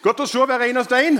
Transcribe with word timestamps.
Godt 0.00 0.22
å 0.24 0.26
se 0.28 0.40
hver 0.48 0.62
eneste 0.64 0.96
en. 0.96 1.18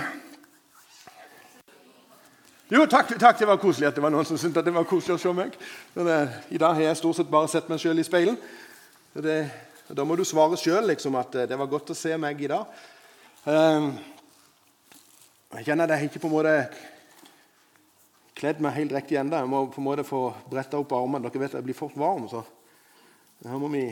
Jo, 2.71 2.85
takk, 2.89 3.10
takk, 3.19 3.37
det 3.37 3.49
var 3.51 3.59
koselig 3.60 3.91
at 3.91 3.97
det 3.99 4.03
var 4.04 4.12
noen 4.14 4.25
som 4.25 4.38
syntes 4.41 4.64
det 4.64 4.72
var 4.72 4.87
koselig 4.88 5.19
å 5.19 5.21
se 5.21 5.33
meg. 5.37 5.56
Det, 5.93 6.19
I 6.54 6.61
dag 6.62 6.79
har 6.79 6.87
jeg 6.87 7.01
stort 7.01 7.19
sett 7.19 7.32
bare 7.32 7.51
sett 7.51 7.69
meg 7.69 7.82
sjøl 7.82 7.98
i 8.01 8.06
speilet. 8.06 8.38
Da 9.90 10.06
må 10.06 10.16
du 10.16 10.22
svare 10.24 10.56
sjøl 10.56 10.87
liksom, 10.88 11.19
at 11.19 11.35
det 11.51 11.58
var 11.61 11.69
godt 11.69 11.93
å 11.93 11.98
se 11.98 12.14
meg 12.22 12.40
i 12.40 12.48
dag. 12.48 12.79
Uh, 13.45 13.90
jeg 15.58 15.67
kjenner 15.67 15.90
at 15.90 15.99
jeg 15.99 16.12
ikke 16.12 16.22
på 16.22 16.30
en 16.30 16.34
måte 16.38 16.54
kledd 18.40 18.62
meg 18.64 18.78
helt 18.78 18.94
riktig 18.96 19.18
ennå. 19.20 19.42
Jeg 19.42 19.50
må 19.50 19.64
på 19.74 19.82
en 19.82 19.88
måte 19.90 20.06
få 20.06 20.22
bretta 20.48 20.80
opp 20.80 20.94
armene. 20.96 21.26
Dere 21.26 21.42
vet 21.42 21.58
jeg 21.58 21.66
blir 21.68 21.76
fort 21.76 21.98
varm. 22.00 22.30
så 22.30 22.46
her 23.44 23.60
må 23.60 23.68
vi... 23.74 23.84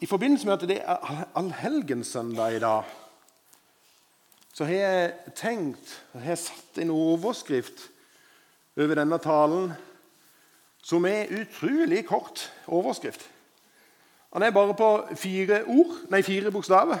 I 0.00 0.06
forbindelse 0.06 0.46
med 0.46 0.54
at 0.54 0.68
det 0.68 0.80
er 0.84 1.24
allhelgenssøndag 1.34 2.56
i 2.56 2.58
dag, 2.58 2.82
så 4.54 4.64
har 4.64 4.74
jeg 4.74 5.12
tenkt 5.34 5.94
jeg 6.14 6.22
har 6.22 6.38
satt 6.38 6.78
en 6.78 6.90
overskrift 6.90 7.88
over 8.76 8.94
denne 8.94 9.18
talen 9.18 9.72
som 10.82 11.06
er 11.06 11.32
utrolig 11.40 12.04
kort 12.06 12.46
overskrift. 12.66 13.26
Den 14.34 14.42
er 14.42 14.54
bare 14.54 14.74
på 14.74 14.90
fire 15.16 15.64
ord, 15.66 15.94
nei, 16.10 16.22
fire 16.22 16.50
bokstaver. 16.50 16.98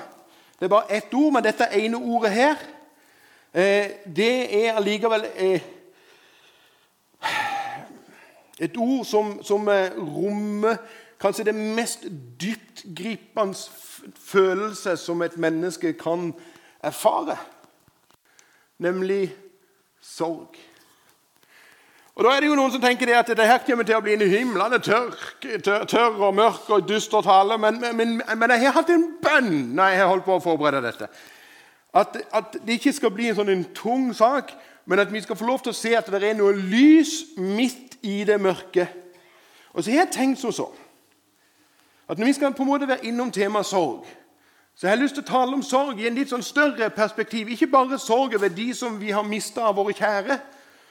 Det 0.58 0.66
er 0.66 0.74
bare 0.74 0.92
ett 0.96 1.14
ord, 1.14 1.32
men 1.32 1.44
dette 1.44 1.70
ene 1.78 1.96
ordet 1.96 2.30
her 2.34 2.56
eh, 3.54 3.90
det 4.16 4.64
er 4.64 4.74
allikevel 4.74 5.26
eh, 5.36 5.62
et 8.58 8.76
ord 8.76 9.04
som, 9.04 9.36
som 9.42 9.68
eh, 9.68 9.94
rommer 9.94 10.82
kanskje 11.20 11.44
det 11.48 11.54
mest 11.54 12.06
dyptgripende 12.40 13.58
følelse 14.16 14.96
som 14.96 15.22
et 15.22 15.36
menneske 15.36 15.92
kan 15.98 16.32
erfare, 16.82 17.36
nemlig 18.78 19.34
sorg. 20.00 20.56
Og 22.18 22.24
Da 22.24 22.30
er 22.34 22.40
det 22.40 22.48
jo 22.48 22.54
noen 22.58 22.72
som 22.74 22.82
tenker 22.82 23.06
det 23.06 23.14
at 23.14 23.28
det 23.38 23.46
her 23.46 23.60
kommer 23.62 23.86
til 23.86 23.94
å 23.94 24.02
bli 24.02 24.16
en 24.16 24.22
himlende 24.26 24.80
tørr, 24.82 25.12
tørr, 25.62 26.16
og 26.18 26.34
mørk 26.34 26.70
og 26.74 26.88
dyster 26.88 27.22
tale. 27.22 27.58
Men, 27.62 27.78
men, 27.94 28.16
men, 28.26 28.50
jeg 28.50 28.66
har 28.66 28.74
hatt 28.74 28.90
en 28.90 29.04
bønn 29.22 29.52
når 29.78 29.92
jeg 29.92 30.00
har 30.00 30.10
holdt 30.10 30.26
på 30.26 30.34
å 30.34 30.42
forberede 30.42 30.82
dette. 30.82 31.06
At, 31.94 32.18
at, 32.34 32.58
det 32.66 32.80
ikke 32.80 32.92
skal 32.96 33.14
bli 33.14 33.30
en 33.30 33.38
sånn 33.38 33.52
en 33.54 33.62
tung 33.74 34.10
sak, 34.18 34.50
men 34.90 34.98
at 34.98 35.12
vi 35.14 35.22
skal 35.22 35.38
få 35.38 35.46
lov 35.46 35.62
til 35.62 35.70
å 35.70 35.78
se 35.78 35.94
at 35.94 36.10
det 36.10 36.18
er 36.26 36.34
noe 36.40 36.56
lys 36.58 37.36
midt 37.38 38.00
i 38.02 38.24
det 38.26 38.40
mørke. 38.42 38.88
Og 39.70 39.84
så 39.84 39.92
har 39.92 40.02
jeg 40.02 40.14
tenkt 40.18 40.42
som 40.42 40.54
så 40.54 40.66
at 42.08 42.18
når 42.18 42.26
vi 42.26 42.32
skal 42.32 42.54
på 42.54 42.62
en 42.62 42.68
måte 42.68 42.88
være 42.88 43.04
innom 43.04 43.30
temaet 43.32 43.66
sorg, 43.66 44.06
så 44.74 44.86
jeg 44.86 44.96
har 44.96 45.02
lyst 45.02 45.14
til 45.18 45.24
å 45.24 45.26
tale 45.26 45.56
om 45.56 45.62
sorg 45.62 45.98
i 46.00 46.06
en 46.06 46.14
litt 46.14 46.30
sånn 46.30 46.44
større 46.46 46.86
perspektiv. 46.94 47.48
Ikke 47.50 47.66
bare 47.66 47.98
sorg 47.98 48.36
over 48.38 48.52
de 48.54 48.68
som 48.78 48.94
vi 49.00 49.10
har 49.10 49.26
mista 49.26 49.64
av 49.66 49.74
våre 49.74 49.92
kjære, 49.92 50.36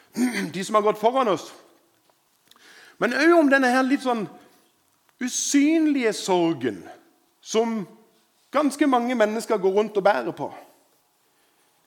de 0.56 0.64
som 0.64 0.76
har 0.76 0.84
gått 0.84 1.00
foran 1.00 1.32
oss. 1.32 1.46
Men 3.00 3.16
òg 3.16 3.32
om 3.38 3.50
denne 3.50 3.72
her 3.72 3.88
litt 3.88 4.04
sånn 4.04 4.26
usynlige 5.24 6.12
sorgen 6.14 6.82
som 7.42 7.80
ganske 8.52 8.92
mange 8.92 9.16
mennesker 9.16 9.58
går 9.58 9.80
rundt 9.80 9.98
og 9.98 10.04
bærer 10.04 10.36
på. 10.36 10.52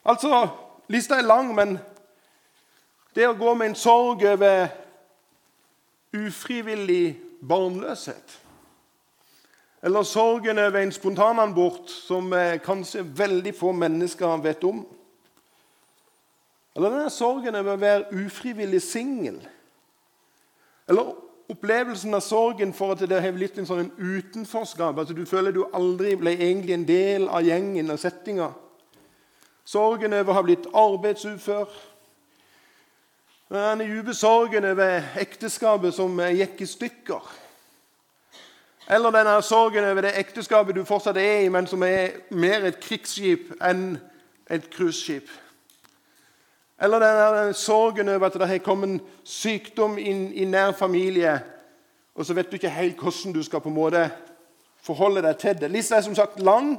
Altså, 0.08 0.48
Lista 0.90 1.20
er 1.20 1.28
lang, 1.28 1.52
men 1.54 1.76
det 3.14 3.28
å 3.28 3.36
gå 3.38 3.52
med 3.54 3.70
en 3.70 3.78
sorg 3.78 4.24
over 4.26 4.72
ufrivillig 6.16 7.20
barnløshet 7.46 8.39
Eller 9.82 10.02
sorgen 10.02 10.58
over 10.58 10.78
en 10.80 10.92
spontanabort 10.92 11.90
som 11.90 12.32
kanskje 12.64 13.04
veldig 13.16 13.54
få 13.56 13.72
mennesker 13.72 14.42
vet 14.44 14.64
om 14.64 14.82
eller 16.76 16.94
denne 16.94 17.10
sorgen 17.10 17.58
over 17.58 17.74
å 17.74 17.80
være 17.80 18.22
ufrivillig 18.24 18.80
singel. 18.84 19.40
Eller 20.88 21.12
opplevelsen 21.50 22.14
av 22.14 22.22
sorgen 22.22 22.72
for 22.76 22.94
at 22.94 23.02
det 23.10 23.18
har 23.20 23.34
blitt 23.34 23.58
en 23.58 23.68
sånn 23.68 23.90
utenforskap. 23.98 24.98
at 25.02 25.14
Du 25.14 25.24
føler 25.26 25.52
du 25.52 25.64
aldri 25.74 26.14
ble 26.16 26.36
egentlig 26.38 26.76
en 26.76 26.86
del 26.86 27.28
av 27.28 27.42
gjengen 27.46 27.90
og 27.90 27.98
settinga. 27.98 28.52
Sorgen 29.66 30.14
over 30.14 30.32
å 30.32 30.38
ha 30.38 30.44
blitt 30.46 30.70
arbeidsufør. 30.72 31.68
Den 33.50 33.82
dype 33.82 34.14
sorgen 34.14 34.64
over 34.70 35.10
ekteskapet 35.18 35.94
som 35.94 36.16
gikk 36.30 36.62
i 36.62 36.70
stykker. 36.70 37.32
Eller 38.88 39.10
denne 39.10 39.42
sorgen 39.42 39.84
over 39.84 40.02
det 40.02 40.16
ekteskapet 40.18 40.74
du 40.74 40.84
fortsatt 40.84 41.18
er 41.20 41.44
i, 41.44 41.48
men 41.48 41.66
som 41.66 41.82
er 41.82 42.16
mer 42.30 42.64
et 42.66 42.80
krigsskip 42.80 43.52
enn 43.62 43.98
et 44.50 44.66
cruiseskip. 44.72 45.28
Eller 46.80 47.02
denne 47.02 47.54
sorgen 47.54 48.08
over 48.08 48.26
at 48.26 48.38
det 48.40 48.48
har 48.48 48.62
kommet 48.64 49.02
sykdom 49.24 49.98
inn 49.98 50.30
i 50.32 50.46
nær 50.48 50.72
familie, 50.72 51.36
og 52.14 52.26
så 52.26 52.34
vet 52.34 52.50
du 52.50 52.56
ikke 52.56 52.72
helt 52.72 53.00
hvordan 53.00 53.36
du 53.36 53.42
skal 53.44 53.60
på 53.60 53.68
en 53.68 53.76
måte 53.76 54.08
forholde 54.82 55.22
deg 55.22 55.36
til 55.38 55.60
det. 55.60 55.70
Lista 55.70 55.98
er 55.98 56.06
som 56.06 56.16
sagt 56.16 56.40
lang. 56.40 56.72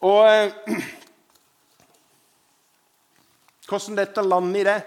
Og 0.00 0.28
eh, 0.28 0.52
hvordan 3.68 4.00
dette 4.00 4.24
lander 4.24 4.60
i 4.60 4.66
det, 4.66 4.80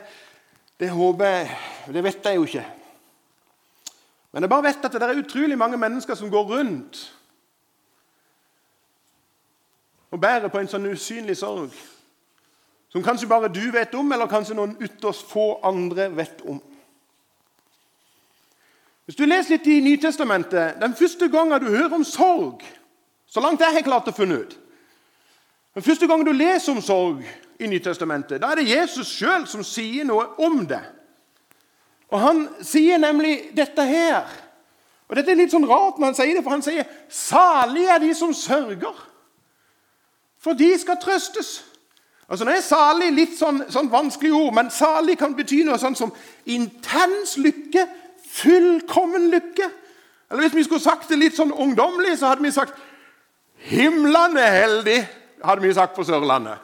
det 0.79 0.89
håper 0.89 1.25
jeg 1.25 1.57
Det 1.93 2.03
vet 2.03 2.25
jeg 2.25 2.35
jo 2.35 2.45
ikke. 2.45 2.65
Men 4.33 4.45
jeg 4.45 4.49
bare 4.49 4.63
vet 4.63 4.85
at 4.85 4.93
det 4.93 5.01
er 5.01 5.21
utrolig 5.23 5.57
mange 5.57 5.77
mennesker 5.77 6.15
som 6.15 6.29
går 6.29 6.43
rundt 6.51 7.15
og 10.11 10.21
bærer 10.21 10.49
på 10.49 10.57
en 10.57 10.69
sånn 10.69 10.89
usynlig 10.89 11.37
sorg. 11.37 11.73
Som 12.89 13.03
kanskje 13.05 13.29
bare 13.29 13.51
du 13.53 13.61
vet 13.73 13.93
om, 13.93 14.07
eller 14.11 14.29
kanskje 14.29 14.55
noen 14.57 14.73
ytterst 14.81 15.27
få 15.29 15.59
andre 15.65 16.07
vet 16.17 16.41
om. 16.49 16.57
Hvis 19.05 19.17
du 19.17 19.25
leser 19.25 19.55
litt 19.55 19.65
i 19.65 19.79
Nytestamentet 19.81 20.75
Den 20.81 20.93
første 20.93 21.29
gangen 21.33 21.61
du 21.61 21.71
hører 21.71 21.95
om 21.97 22.03
sorg, 22.05 22.61
så 23.25 23.41
langt 23.41 23.61
jeg 23.61 23.73
har 23.73 23.85
klart 23.85 24.09
å 24.09 24.13
finne 24.13 24.37
ut 24.43 24.51
Den 25.73 25.85
første 25.85 26.05
gangen 26.09 26.27
du 26.27 26.33
leser 26.33 26.75
om 26.75 26.81
sorg 26.81 27.23
i 27.59 27.67
Nytestamentet, 27.67 28.41
da 28.41 28.51
er 28.51 28.61
det 28.61 28.69
Jesus 28.69 29.09
sjøl 29.09 29.47
som 29.49 29.65
sier 29.65 30.05
noe 30.07 30.27
om 30.45 30.61
det. 30.69 30.81
Og 32.09 32.19
Han 32.19 32.47
sier 32.61 32.97
nemlig 32.97 33.51
dette 33.57 33.83
her. 33.85 34.25
Og 35.09 35.15
Dette 35.15 35.31
er 35.31 35.39
litt 35.39 35.53
sånn 35.53 35.65
rart 35.65 35.97
når 35.97 36.11
han 36.11 36.17
sier 36.17 36.35
det, 36.37 36.43
for 36.43 36.53
han 36.53 36.61
sier 36.61 36.85
'Salig 37.09 37.85
er 37.89 37.97
de 37.97 38.13
som 38.13 38.33
sørger', 38.33 39.05
for 40.39 40.53
de 40.53 40.77
skal 40.79 40.97
trøstes'. 41.01 41.63
Altså, 42.29 42.45
Nå 42.45 42.51
er 42.51 42.61
salig 42.61 43.13
litt 43.13 43.37
sånn, 43.37 43.63
sånn 43.69 43.91
vanskelig 43.91 44.33
ord, 44.33 44.53
men 44.53 44.69
salig 44.69 45.17
kan 45.17 45.33
bety 45.35 45.63
noe 45.65 45.79
sånn 45.81 45.95
som 45.95 46.13
intens 46.45 47.37
lykke, 47.37 47.87
fullkommen 48.29 49.31
lykke. 49.31 49.69
Eller 50.29 50.41
hvis 50.41 50.55
vi 50.55 50.63
skulle 50.63 50.83
sagt 50.83 51.09
det 51.09 51.17
litt 51.17 51.35
sånn 51.35 51.51
ungdommelig, 51.51 52.19
så 52.19 52.27
hadde 52.27 52.45
vi 52.45 52.51
sagt 52.51 52.77
'himlende 53.55 54.45
heldig', 54.45 55.07
hadde 55.43 55.61
vi 55.61 55.73
sagt 55.73 55.95
på 55.95 56.03
Sørlandet. 56.03 56.57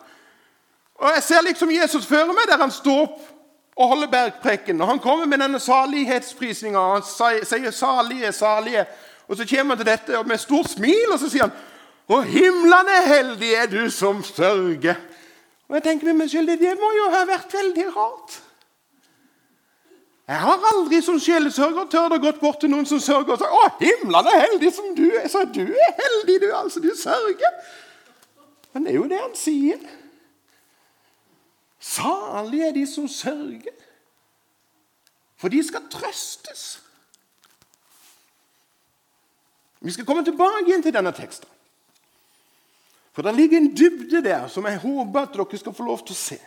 Og 0.96 1.12
Jeg 1.16 1.24
ser 1.24 1.42
liksom 1.42 1.72
Jesus 1.72 2.06
føre 2.06 2.28
meg 2.28 2.46
der 2.48 2.58
han 2.58 2.72
står 2.72 3.02
opp 3.02 3.35
og 3.76 3.88
holder 3.88 4.08
bergpreken. 4.08 4.82
Og 4.82 4.88
Han 4.88 5.00
kommer 5.00 5.26
med 5.26 5.38
denne 5.38 5.60
salighetsprisninga. 5.60 6.80
Han 6.80 7.04
sier 7.46 7.72
'salige, 7.72 8.32
salige'. 8.32 8.86
Og 9.28 9.38
Så 9.38 9.48
kommer 9.50 9.76
han 9.76 9.86
til 9.86 9.92
dette 9.92 10.24
med 10.24 10.38
stort 10.38 10.70
smil 10.70 11.12
og 11.12 11.20
så 11.20 11.30
sier 11.30 11.42
han 11.42 11.52
'Å, 12.10 12.22
himlene 12.22 13.06
heldig 13.06 13.54
er 13.54 13.66
du 13.66 13.90
som 13.90 14.24
sørger'. 14.24 14.96
Og 15.68 15.76
jeg 15.76 15.84
tenker 15.84 16.06
med 16.06 16.14
meg 16.14 16.30
selv, 16.30 16.48
Det 16.48 16.78
må 16.80 16.92
jo 16.98 17.10
ha 17.12 17.26
vært 17.26 17.54
veldig 17.54 17.96
rart. 17.96 18.42
Jeg 20.28 20.36
har 20.36 20.60
aldri 20.74 21.02
som 21.02 21.20
sjelesørger 21.20 21.86
tørt 21.90 22.14
å 22.14 22.18
gått 22.22 22.40
bort 22.42 22.60
til 22.60 22.70
noen 22.70 22.86
som 22.86 23.00
sørger 23.00 23.34
og 23.34 23.40
sagt 23.40 23.52
'Å, 23.52 23.70
himlene 23.80 24.32
heldig 24.42 24.74
som 24.74 24.96
du 24.96 25.12
er.' 25.12 25.28
Så 25.28 25.44
du 25.54 25.62
er 25.62 25.94
heldig, 26.02 26.42
du. 26.42 26.56
altså, 26.56 26.80
Du 26.80 26.92
sørger. 26.96 27.52
Men 28.74 28.84
det 28.84 28.92
er 28.92 28.96
jo 28.96 29.08
det 29.08 29.20
han 29.22 29.36
sier. 29.36 29.78
Salig 31.86 32.62
er 32.66 32.72
de 32.74 32.88
som 32.88 33.08
sørger, 33.08 33.76
for 35.38 35.48
de 35.54 35.62
skal 35.64 35.86
trøstes. 35.92 36.82
Vi 39.82 39.92
skal 39.92 40.06
komme 40.06 40.26
tilbake 40.26 40.66
igjen 40.66 40.82
til 40.82 40.96
denne 40.96 41.12
teksten. 41.14 41.50
For 43.14 43.22
det 43.22 43.36
ligger 43.36 43.58
en 43.58 43.76
dybde 43.78 44.24
der 44.24 44.48
som 44.48 44.66
jeg 44.66 44.82
håper 44.82 45.22
at 45.22 45.36
dere 45.36 45.58
skal 45.62 45.76
få 45.78 45.86
lov 45.86 46.02
til 46.08 46.16
å 46.16 46.20
se. 46.20 46.40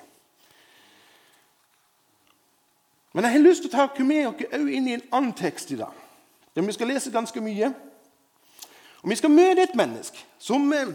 Men 3.15 3.25
jeg 3.25 3.33
har 3.33 3.45
lyst 3.47 3.63
til 3.65 3.71
å 3.71 3.77
ta 3.77 4.05
med 4.05 4.43
dere 4.43 4.61
inn 4.75 4.91
i 4.91 4.97
en 4.99 5.07
annen 5.13 5.37
tekst 5.39 5.71
i 5.71 5.79
dag. 5.79 5.95
Der 6.55 6.67
vi 6.67 6.75
skal 6.75 6.91
lese 6.91 7.15
ganske 7.15 7.41
mye. 7.41 7.71
Og 9.03 9.09
Vi 9.11 9.17
skal 9.17 9.31
møte 9.31 9.63
et 9.63 9.79
menneske 9.79 10.19
som 10.39 10.73
eh, 10.73 10.91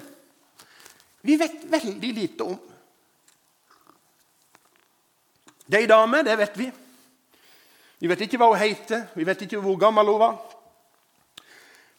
vi 1.22 1.40
vet 1.40 1.63
veldig 1.72 2.13
lite 2.13 2.44
om. 2.44 2.60
Det 5.68 5.77
er 5.77 5.86
ei 5.86 5.88
dame, 5.88 6.24
det 6.24 6.38
vet 6.38 6.57
vi. 6.60 6.71
Vi 8.00 8.10
vet 8.10 8.21
ikke 8.25 8.38
hva 8.38 8.50
hun 8.51 8.60
heter, 8.60 9.06
vi 9.15 9.25
vet 9.25 9.45
ikke 9.45 9.62
hvor 9.63 9.77
gammel 9.80 10.12
hun 10.12 10.19
var. 10.19 10.36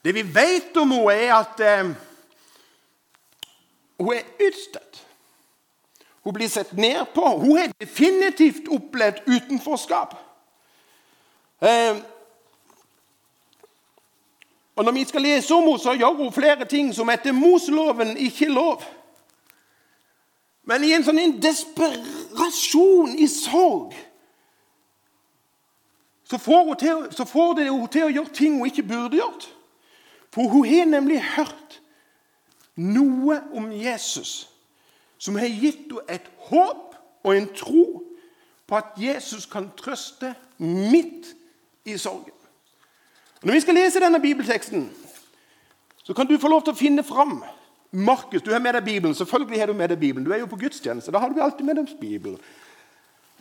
Det 0.05 0.13
vi 0.15 0.23
vet 0.35 0.77
om 0.77 0.91
henne, 0.93 1.13
er 1.13 1.35
at 1.35 1.61
eh, 1.65 1.95
hun 3.99 4.13
er 4.13 4.49
utstøtt. 4.49 5.01
Hun 6.25 6.33
blir 6.33 6.49
sett 6.49 6.73
ned 6.77 7.05
på. 7.15 7.25
Hun 7.39 7.57
har 7.57 7.73
definitivt 7.81 8.69
opplevd 8.73 9.25
utenforskap. 9.27 10.15
Eh, 11.61 11.97
og 14.77 14.85
Når 14.85 14.93
vi 14.93 15.05
skal 15.05 15.23
lese 15.23 15.55
om 15.55 15.63
henne, 15.63 15.79
så 15.79 15.93
gjør 15.93 16.17
hun 16.21 16.33
flere 16.33 16.65
ting 16.65 16.95
som 16.95 17.09
etter 17.11 17.33
Moseloven 17.33 18.17
ikke 18.17 18.47
er 18.47 18.55
lov. 18.57 18.85
Men 20.65 20.85
i 20.85 20.95
en 20.97 21.05
sånn 21.05 21.21
en 21.21 21.37
desperasjon, 21.43 23.17
i 23.21 23.29
sorg, 23.29 23.93
så 26.25 26.39
får, 26.41 26.75
til, 26.81 27.03
så 27.13 27.27
får, 27.29 27.53
det 27.59 27.67
henne 27.69 27.91
til 27.93 28.07
å 28.07 28.13
gjøre 28.15 28.33
ting 28.35 28.57
hun 28.57 28.71
ikke 28.71 28.87
burde 28.89 29.21
gjort. 29.21 29.45
For 30.33 30.49
hun 30.51 30.65
har 30.67 30.89
nemlig 30.89 31.21
hørt 31.37 31.81
noe 32.81 33.43
om 33.55 33.69
Jesus 33.77 34.49
som 35.21 35.37
har 35.39 35.53
gitt 35.53 35.93
henne 35.93 36.17
et 36.17 36.27
håp 36.49 36.97
og 37.25 37.37
en 37.37 37.47
tro 37.57 37.85
på 38.65 38.77
at 38.77 38.97
Jesus 38.99 39.47
kan 39.47 39.69
trøste 39.77 40.33
midt 40.59 41.31
i 41.85 41.97
sorgen. 42.01 42.33
Når 43.45 43.53
vi 43.53 43.61
skal 43.61 43.77
lese 43.77 44.01
denne 44.01 44.21
bibelteksten, 44.21 44.89
så 46.05 46.17
kan 46.17 46.27
du 46.27 46.39
få 46.41 46.49
lov 46.49 46.65
til 46.65 46.73
å 46.73 46.81
finne 46.81 47.05
fram 47.05 47.39
Markus. 47.95 48.43
Du 48.43 48.51
har 48.53 48.61
med 48.61 48.75
deg 48.75 48.85
Bibelen. 48.85 49.15
Selvfølgelig 49.15 49.61
har 49.61 49.67
du 49.67 49.73
med 49.73 49.89
deg 49.89 49.99
Bibelen. 49.99 50.27
Du 50.27 50.33
er 50.33 50.43
jo 50.43 50.51
på 50.51 50.57
gudstjeneste. 50.57 51.13
Da 51.13 51.19
har 51.19 51.29
du 51.29 51.41
alltid 51.43 51.67
med 51.67 51.79
deg 51.79 51.97
Bibelen. 52.01 52.39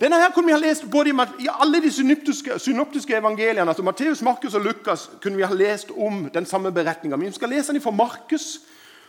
Denne 0.02 0.18
her 0.20 0.32
kunne 0.34 0.46
vi 0.50 0.54
ha 0.54 0.60
lest 0.60 0.90
både 0.92 1.10
i, 1.10 1.14
i 1.46 1.50
alle 1.60 1.82
de 1.82 1.92
synoptiske, 1.92 2.60
synoptiske 2.60 3.16
evangeliene. 3.16 3.70
altså 3.70 3.84
Matteus, 3.84 4.22
Markus 4.22 4.54
og 4.54 4.62
Lukas 4.62 5.10
kunne 5.22 5.38
vi 5.38 5.44
ha 5.44 5.54
lest 5.54 5.92
om 5.92 6.30
den 6.34 6.46
samme 6.46 6.72
beretninga. 6.72 7.16
Vi 7.16 7.32
skal 7.32 7.50
lese 7.50 7.74
den 7.74 7.82
fra 7.82 7.92
Markus. 7.92 8.60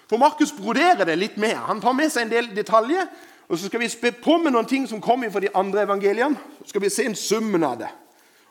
For 0.09 0.17
Markus 0.17 0.53
broderer 0.53 1.05
det 1.05 1.19
litt 1.19 1.37
mer. 1.37 1.57
Han 1.57 1.81
tar 1.81 1.93
med 1.93 2.13
seg 2.13 2.27
en 2.27 2.31
del 2.31 2.51
detaljer. 2.57 3.09
Og 3.49 3.59
så 3.59 3.67
skal 3.67 3.81
vi 3.81 3.89
spe 3.89 4.13
på 4.13 4.39
med 4.39 4.53
noen 4.53 4.69
ting 4.69 4.87
som 4.89 5.01
kommer 5.01 5.31
fra 5.31 5.41
de 5.41 5.53
andre 5.55 5.83
evangeliene. 5.83 6.37
Så 6.63 6.69
skal 6.69 6.85
vi 6.85 6.93
se 6.93 7.05
en 7.05 7.17
summen 7.17 7.65
av 7.65 7.79
det. 7.79 7.91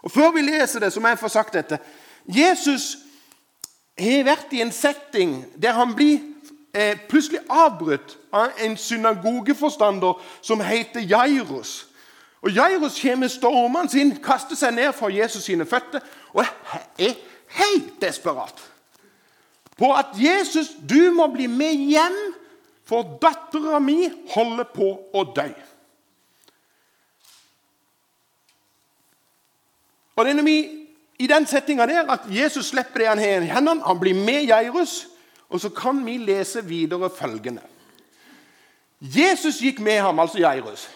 Og 0.01 0.11
Før 0.11 0.33
vi 0.35 0.41
leser 0.41 0.79
det, 0.79 0.93
så 0.93 0.99
må 0.99 1.07
jeg 1.07 1.19
få 1.19 1.29
sagt 1.31 1.53
dette. 1.53 1.79
Jesus 2.27 2.97
har 3.99 4.25
vært 4.25 4.53
i 4.53 4.61
en 4.61 4.71
setting 4.71 5.43
der 5.55 5.77
han 5.77 5.93
blir 5.95 6.32
eh, 6.73 6.97
plutselig 7.09 7.39
avbrutt 7.49 8.17
av 8.31 8.51
en 8.57 8.77
synagogeforstander 8.77 10.21
som 10.41 10.61
heter 10.61 11.01
Jairus. 11.01 11.87
Og 12.41 12.51
Jairus 12.51 13.01
kommer 13.01 13.27
stormende 13.31 13.91
sin, 13.91 14.15
kaster 14.23 14.57
seg 14.59 14.75
ned 14.75 14.91
for 14.97 15.13
Jesus 15.13 15.45
sine 15.47 15.65
føtter 15.65 16.03
og 16.33 16.43
er 16.99 17.15
helt 17.55 18.01
desperat 18.01 18.69
på 19.77 19.89
at 19.93 20.13
Jesus, 20.17 20.67
du 20.89 21.11
må 21.11 21.27
bli 21.33 21.47
med 21.47 21.73
hjem, 21.89 22.17
for 22.85 23.17
dattera 23.21 23.79
mi 23.79 24.09
holder 24.33 24.67
på 24.75 24.89
å 25.15 25.23
dø. 25.33 25.47
Og 30.13 30.25
det 30.25 30.33
er 30.33 30.37
når 30.37 30.45
vi 30.45 30.57
i 31.23 31.29
den 31.31 31.47
settinga 31.49 31.87
der 31.89 32.11
at 32.11 32.27
Jesus 32.29 32.69
slipper 32.73 33.01
det 33.01 33.07
han 33.07 33.21
har 33.23 33.45
i 33.45 33.49
hendene, 33.49 33.85
han 33.87 33.99
blir 34.01 34.17
med 34.17 34.49
Jairus, 34.51 35.07
og 35.49 35.59
så 35.61 35.69
kan 35.69 36.05
vi 36.05 36.17
lese 36.17 36.65
videre 36.65 37.09
følgende. 37.09 37.61
Jesus 39.01 39.59
gikk 39.59 39.79
med 39.79 39.99
ham, 39.99 40.19
altså 40.19 40.39
Jairus. 40.39 40.89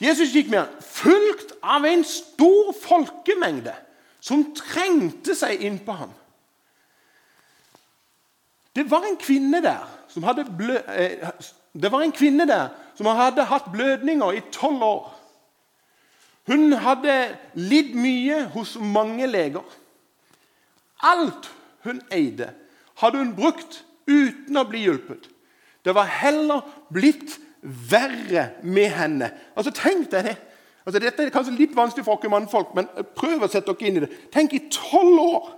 Jesus 0.00 0.32
gikk 0.32 0.50
med 0.50 0.58
ham, 0.58 0.80
fulgt 0.80 1.54
av 1.62 1.84
en 1.84 2.04
stor 2.04 2.72
folkemengde 2.82 3.74
som 4.20 4.44
trengte 4.56 5.36
seg 5.36 5.62
innpå 5.64 5.94
ham. 5.96 6.12
Det 8.76 8.86
var 8.90 9.06
en 9.06 9.16
kvinne 9.20 9.62
der 9.62 9.86
som 10.10 10.24
hadde, 10.26 10.44
blø, 10.58 10.76
eh, 10.94 12.12
kvinne 12.16 12.46
der 12.48 12.68
som 12.94 13.06
hadde 13.06 13.44
hatt 13.44 13.70
blødninger 13.72 14.32
i 14.32 14.42
tolv 14.52 14.82
år. 14.82 15.16
Hun 16.50 16.72
hadde 16.72 17.36
lidd 17.54 17.94
mye 17.94 18.44
hos 18.54 18.76
mange 18.80 19.26
leger. 19.26 19.64
Alt 21.02 21.50
hun 21.84 22.02
eide, 22.12 22.50
hadde 23.00 23.20
hun 23.20 23.34
brukt 23.36 23.82
uten 24.08 24.58
å 24.60 24.66
bli 24.68 24.84
hjulpet. 24.86 25.28
Det 25.84 25.94
var 25.96 26.08
heller 26.20 26.64
blitt 26.92 27.38
verre 27.62 28.50
med 28.62 28.90
henne. 28.96 29.30
Altså, 29.56 29.72
Tenk 29.74 30.10
deg 30.12 30.30
det. 30.30 30.36
Altså, 30.86 31.00
dette 31.00 31.24
er 31.24 31.32
kanskje 31.32 31.56
litt 31.58 31.76
vanskelig 31.76 32.04
for 32.06 32.20
dere 32.20 32.32
mannfolk, 32.32 32.72
men 32.76 32.88
prøv 33.16 33.44
å 33.44 33.48
sette 33.52 33.72
dere 33.72 33.88
inn 33.88 34.00
i 34.00 34.04
det. 34.04 34.10
Tenk 34.32 34.54
i 34.56 34.64
tolv 34.72 35.20
år. 35.22 35.48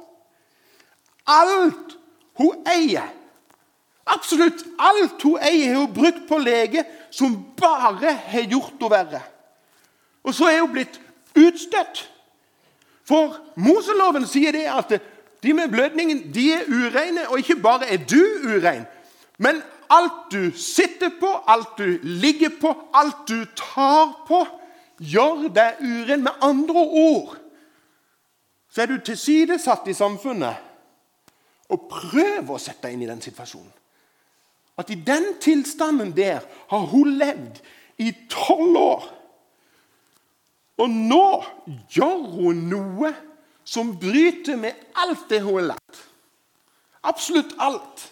Alt 1.31 1.97
hun 2.41 2.65
eier, 2.67 3.07
absolutt 4.11 4.65
alt 4.83 5.23
hun 5.23 5.39
eier, 5.39 5.77
har 5.77 5.85
hun 5.85 5.95
brukt 5.95 6.25
på 6.27 6.41
lege 6.43 6.83
som 7.15 7.37
bare 7.59 8.17
har 8.33 8.49
gjort 8.51 8.75
henne 8.81 8.91
verre. 8.91 9.23
Og 10.27 10.35
så 10.35 10.49
er 10.51 10.63
hun 10.63 10.73
blitt 10.75 10.99
utstøtt. 11.39 12.07
For 13.07 13.39
Moseloven 13.59 14.27
sier 14.31 14.55
det 14.55 14.67
at 14.71 14.95
de 15.43 15.53
med 15.53 15.69
blødningen 15.69 16.35
de 16.35 16.53
er 16.53 16.67
ureine, 16.71 17.29
og 17.29 17.39
ikke 17.39 17.57
bare 17.63 17.89
er 17.91 18.05
du 18.07 18.23
urein, 18.47 18.85
men 19.39 19.63
alt 19.91 20.33
du 20.33 20.51
sitter 20.57 21.11
på, 21.21 21.31
alt 21.47 21.79
du 21.79 21.99
ligger 22.03 22.51
på, 22.61 22.73
alt 22.95 23.29
du 23.29 23.45
tar 23.57 24.25
på, 24.29 24.45
gjør 24.99 25.49
deg 25.53 25.81
urein. 25.83 26.23
Med 26.25 26.33
andre 26.41 26.85
ord 27.03 27.37
så 28.73 28.83
er 28.83 28.93
du 28.93 29.01
tilsidesatt 29.05 29.89
i 29.91 29.97
samfunnet. 29.97 30.69
Og 31.73 31.89
prøv 31.91 32.53
å 32.53 32.61
sette 32.61 32.87
deg 32.87 32.97
inn 32.97 33.05
i 33.05 33.11
den 33.11 33.21
situasjonen. 33.25 33.73
At 34.81 34.91
i 34.93 34.97
den 34.97 35.35
tilstanden 35.41 36.15
der 36.17 36.45
har 36.71 36.87
hun 36.93 37.17
levd 37.21 37.61
i 38.01 38.13
tolv 38.33 38.79
år. 38.81 39.05
Og 40.81 40.89
nå 40.91 41.27
gjør 41.93 42.25
hun 42.33 42.65
noe 42.71 43.13
som 43.73 43.95
bryter 43.99 44.57
med 44.61 44.75
alt 45.01 45.29
det 45.31 45.41
hun 45.41 45.55
har 45.57 45.71
lært. 45.73 46.01
Absolutt 47.09 47.55
alt. 47.59 48.03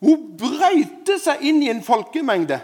Hun 0.00 0.30
brøyter 0.40 1.20
seg 1.20 1.44
inn 1.44 1.60
i 1.64 1.68
en 1.72 1.82
folkemengde. 1.84 2.58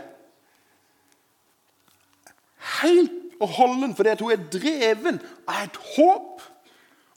Helt 2.81 3.37
og 3.43 3.53
holden 3.59 3.93
fordi 3.99 4.17
hun 4.23 4.33
er 4.33 4.49
dreven 4.55 5.21
av 5.51 5.67
et 5.67 5.79
håp 5.97 6.43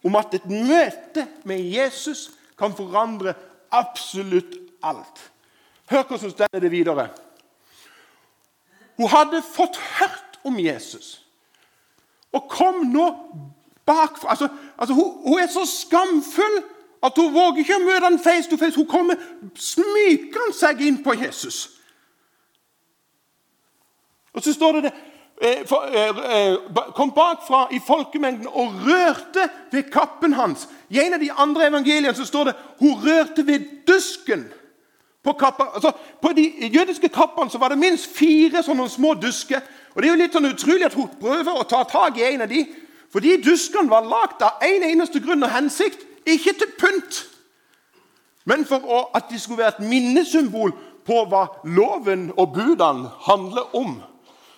om 0.06 0.20
at 0.20 0.36
et 0.38 0.48
møte 0.50 1.24
med 1.48 1.64
Jesus 1.72 2.28
kan 2.60 2.76
forandre 2.76 3.36
absolutt 3.74 4.58
alt. 4.84 5.22
Hør 5.90 6.04
hvordan 6.04 6.34
står 6.34 6.62
det 6.62 6.72
videre. 6.74 7.10
Hun 8.98 9.12
hadde 9.12 9.44
fått 9.46 9.80
hørt 10.00 10.40
om 10.44 10.60
Jesus 10.60 11.22
og 12.36 12.50
kom 12.52 12.84
nå 12.92 13.06
bakfra. 13.86 14.30
Altså, 14.30 14.48
altså 14.78 14.94
hun, 14.94 15.12
hun, 15.26 15.40
er 15.40 15.48
så 15.48 15.66
skamfull 15.66 16.64
at 17.04 17.14
hun 17.18 17.34
våger 17.34 17.64
ikke 17.64 17.78
å 17.78 17.86
møte 17.86 18.06
ham 18.08 18.20
face 18.20 18.50
to 18.50 18.58
face. 18.58 18.76
Hun 18.76 18.90
kommer 18.90 19.16
smykende 19.56 20.54
seg 20.58 20.82
inn 20.82 21.02
på 21.04 21.14
Jesus. 21.20 21.70
Og 24.36 24.44
så 24.44 24.54
står 24.54 24.72
det 24.80 24.84
det 24.84 24.94
eh, 25.42 25.62
eh, 26.02 26.20
eh, 26.38 26.84
kom 26.96 27.12
bakfra 27.12 27.68
i 27.72 27.80
folkemengden 27.88 28.48
og 28.48 28.74
rørte 28.88 29.50
ved 29.72 29.90
kappen 29.92 30.34
hans. 30.34 30.68
I 30.90 31.00
en 31.04 31.18
av 31.18 31.20
de 31.20 31.32
andre 31.32 31.68
evangeliene 31.68 32.16
så 32.16 32.26
står 32.26 32.50
det 32.50 32.56
hun 32.80 33.02
rørte 33.04 33.48
ved 33.48 33.66
dusken. 33.88 34.46
På, 35.26 35.34
kappa, 35.34 35.72
altså, 35.74 35.92
på 36.22 36.32
de 36.38 36.70
jødiske 36.74 37.10
kappene 37.10 37.50
så 37.50 37.58
var 37.58 37.74
det 37.74 37.82
minst 37.82 38.12
fire 38.14 38.62
sånne 38.64 38.86
små 38.90 39.14
dusker. 39.14 39.64
Og 39.96 40.02
Det 40.02 40.08
er 40.08 40.14
jo 40.14 40.20
litt 40.22 40.36
sånn 40.36 40.52
utrolig 40.52 40.86
at 40.86 40.94
hun 40.94 41.10
prøver 41.22 41.56
å 41.56 41.66
ta 41.66 41.82
tak 41.90 42.20
i 42.20 42.28
en 42.28 42.46
av 42.46 42.52
de, 42.52 42.62
for 43.16 43.24
de 43.24 43.38
duskene 43.40 43.88
var 43.88 44.04
lagd 44.04 44.42
av 44.44 44.64
en 44.68 44.84
eneste 44.84 45.22
grunn 45.24 45.46
og 45.48 45.54
hensikt. 45.54 46.02
Ikke 46.28 46.52
til 46.58 46.74
pynt, 46.76 47.22
men 48.44 48.66
for 48.68 49.06
at 49.16 49.30
de 49.30 49.40
skulle 49.40 49.62
være 49.62 49.78
et 49.78 49.86
minnesymbol 49.88 50.74
på 51.08 51.22
hva 51.32 51.46
loven 51.64 52.26
og 52.36 52.52
budene 52.58 53.14
handler 53.24 53.72
om. 53.78 53.94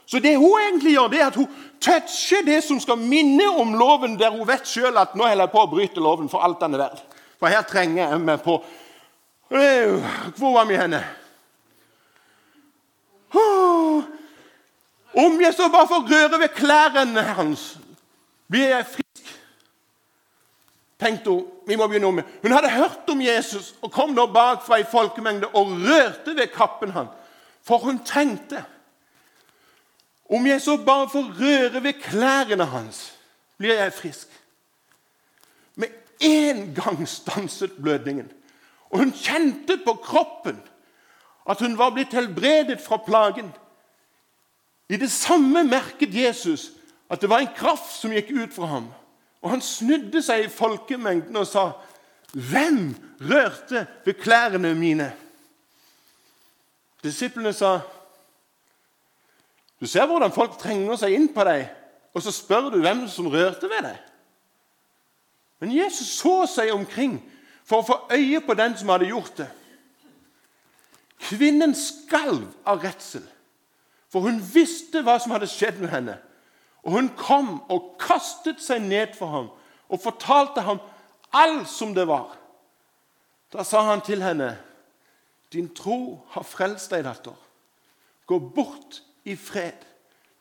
Så 0.09 0.23
det 0.23 0.39
hun 0.39 0.57
egentlig 0.57 0.95
gjør, 0.95 1.11
det 1.13 1.21
er 1.21 1.27
at 1.27 1.37
hun 1.37 1.53
toucher 1.83 2.41
det 2.47 2.63
som 2.65 2.79
skal 2.81 2.97
minne 2.97 3.45
om 3.61 3.75
loven, 3.77 4.17
der 4.17 4.33
hun 4.33 4.47
vet 4.47 4.65
sjøl 4.65 4.97
at 4.97 5.13
nå 5.13 5.27
holder 5.27 5.45
jeg 5.45 5.53
på 5.53 5.61
å 5.61 5.71
bryte 5.75 6.01
loven 6.01 6.33
for 6.33 6.41
alt 6.41 6.57
den 6.63 6.79
er 6.79 6.87
verdt. 6.87 7.03
For 7.37 7.53
her 7.53 7.61
trenger 7.69 8.07
jeg 8.07 8.25
meg 8.25 8.41
på 8.41 8.57
Hvor 9.53 10.53
var 10.57 10.65
vi 10.65 10.81
henne? 10.81 11.03
Om 15.13 15.41
jeg 15.45 15.53
så 15.53 15.69
bare 15.69 15.87
får 15.93 16.09
røre 16.09 16.39
ved 16.41 16.55
klærne 16.57 17.21
hans, 17.37 17.75
blir 18.49 18.67
jeg 18.67 18.85
frisk? 18.85 19.07
tenkte 20.99 21.29
hun 21.29 21.45
vi 21.67 21.75
må 21.75 21.87
begynne 21.87 22.07
om. 22.07 22.21
Hun 22.41 22.51
hadde 22.51 22.71
hørt 22.71 23.09
om 23.11 23.21
Jesus 23.21 23.73
og 23.81 23.91
kom 23.91 24.13
nå 24.15 24.25
bakfra 24.31 24.79
i 24.79 24.87
folkemengde 24.87 25.49
og 25.51 25.73
rørte 25.83 26.35
ved 26.35 26.47
kappen 26.53 26.93
hans. 26.95 27.11
For 27.61 27.83
hun 27.83 27.99
tenkte 28.05 28.63
om 30.29 30.47
jeg 30.47 30.61
så 30.61 30.77
bare 30.77 31.09
får 31.09 31.27
røre 31.39 31.83
ved 31.83 31.93
klærne 32.03 32.65
hans, 32.65 33.13
blir 33.57 33.73
jeg 33.73 33.93
frisk. 33.93 34.27
Med 35.75 35.87
en 36.19 36.73
gang 36.75 37.07
stanset 37.07 37.71
blødningen. 37.71 38.31
Og 38.89 38.99
hun 38.99 39.11
kjente 39.11 39.79
på 39.85 39.93
kroppen 40.03 40.59
at 41.49 41.59
hun 41.59 41.77
var 41.77 41.93
blitt 41.95 42.13
helbredet 42.15 42.81
fra 42.81 42.97
plagen. 42.97 43.51
I 44.89 44.97
det 44.97 45.11
samme 45.11 45.63
merket 45.63 46.15
Jesus 46.15 46.71
at 47.09 47.21
det 47.21 47.29
var 47.29 47.43
en 47.43 47.53
kraft 47.55 47.93
som 48.01 48.11
gikk 48.11 48.31
ut 48.35 48.55
fra 48.55 48.71
ham. 48.71 48.87
Og 49.41 49.53
han 49.53 49.61
snudde 49.63 50.21
seg 50.23 50.45
i 50.45 50.51
folkemengden 50.51 51.35
og 51.35 51.47
sa, 51.47 51.71
'Hvem 52.33 52.95
rørte 53.21 53.87
ved 54.05 54.13
klærne 54.13 54.75
mine?' 54.75 55.13
Disiplene 57.03 57.53
sa, 57.53 57.79
'Du 59.79 59.85
ser 59.87 60.05
hvordan 60.05 60.31
folk 60.31 60.57
trenger 60.57 60.95
seg 60.95 61.13
inn 61.13 61.33
på 61.33 61.43
deg, 61.43 61.69
og 62.13 62.21
så 62.21 62.31
spør 62.31 62.69
du 62.69 62.79
hvem 62.79 63.07
som 63.07 63.27
rørte 63.27 63.69
ved 63.69 63.83
deg.' 63.83 64.03
Men 65.59 65.77
Jesus 65.77 66.07
så 66.07 66.45
seg 66.45 66.71
omkring 66.73 67.17
for 67.65 67.81
å 67.81 67.87
få 67.87 67.97
øye 68.13 68.41
på 68.45 68.53
den 68.53 68.77
som 68.77 68.89
hadde 68.89 69.09
gjort 69.09 69.37
det. 69.37 69.47
Kvinnen 71.19 71.73
skalv 71.75 72.45
av 72.65 72.83
redsel, 72.83 73.23
for 74.11 74.19
hun 74.27 74.37
visste 74.53 75.01
hva 75.01 75.17
som 75.19 75.33
hadde 75.33 75.49
skjedd 75.49 75.81
med 75.81 75.89
henne. 75.89 76.17
Og 76.87 76.93
hun 76.93 77.09
kom 77.19 77.57
og 77.67 77.97
kastet 77.99 78.61
seg 78.63 78.79
ned 78.87 79.11
for 79.17 79.27
ham 79.27 79.47
og 79.91 79.99
fortalte 79.99 80.63
ham 80.63 80.79
alt 81.35 81.67
som 81.67 81.91
det 81.95 82.05
var. 82.07 82.37
Da 83.51 83.63
sa 83.67 83.81
han 83.89 84.01
til 84.01 84.23
henne, 84.23 84.57
'Din 85.51 85.73
tro 85.75 86.23
har 86.29 86.43
frelst 86.43 86.91
deg, 86.91 87.03
datter. 87.03 87.35
Gå 88.27 88.39
bort 88.39 89.03
i 89.23 89.35
fred. 89.35 89.79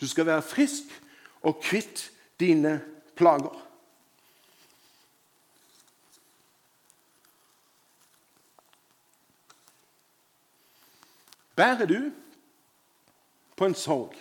Du 0.00 0.08
skal 0.08 0.26
være 0.26 0.42
frisk 0.42 0.84
og 1.42 1.60
kvitt 1.62 2.10
dine 2.40 2.80
plager.' 3.14 3.62
Bærer 11.56 11.86
du 11.86 12.12
på 13.56 13.64
en 13.64 13.74
sorg 13.74 14.14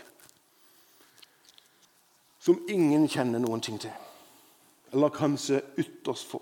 som 2.46 2.60
ingen 2.70 3.08
kjenner 3.10 3.42
noen 3.42 3.64
ting 3.66 3.80
til, 3.82 3.94
eller 4.94 5.14
kanskje 5.14 5.64
ytterst 5.82 6.30
få? 6.30 6.42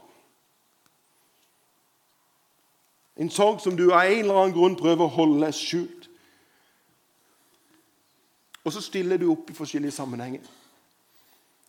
En 3.16 3.30
sorg 3.30 3.62
som 3.62 3.76
du 3.78 3.92
av 3.92 4.08
en 4.08 4.20
eller 4.24 4.40
annen 4.42 4.56
grunn 4.56 4.76
prøver 4.78 5.06
å 5.06 5.16
holde 5.16 5.52
skjult. 5.54 6.10
Og 8.64 8.74
så 8.74 8.82
stiller 8.82 9.20
du 9.22 9.28
opp 9.30 9.52
i 9.52 9.56
forskjellige 9.58 9.94
sammenhenger. 9.94 10.46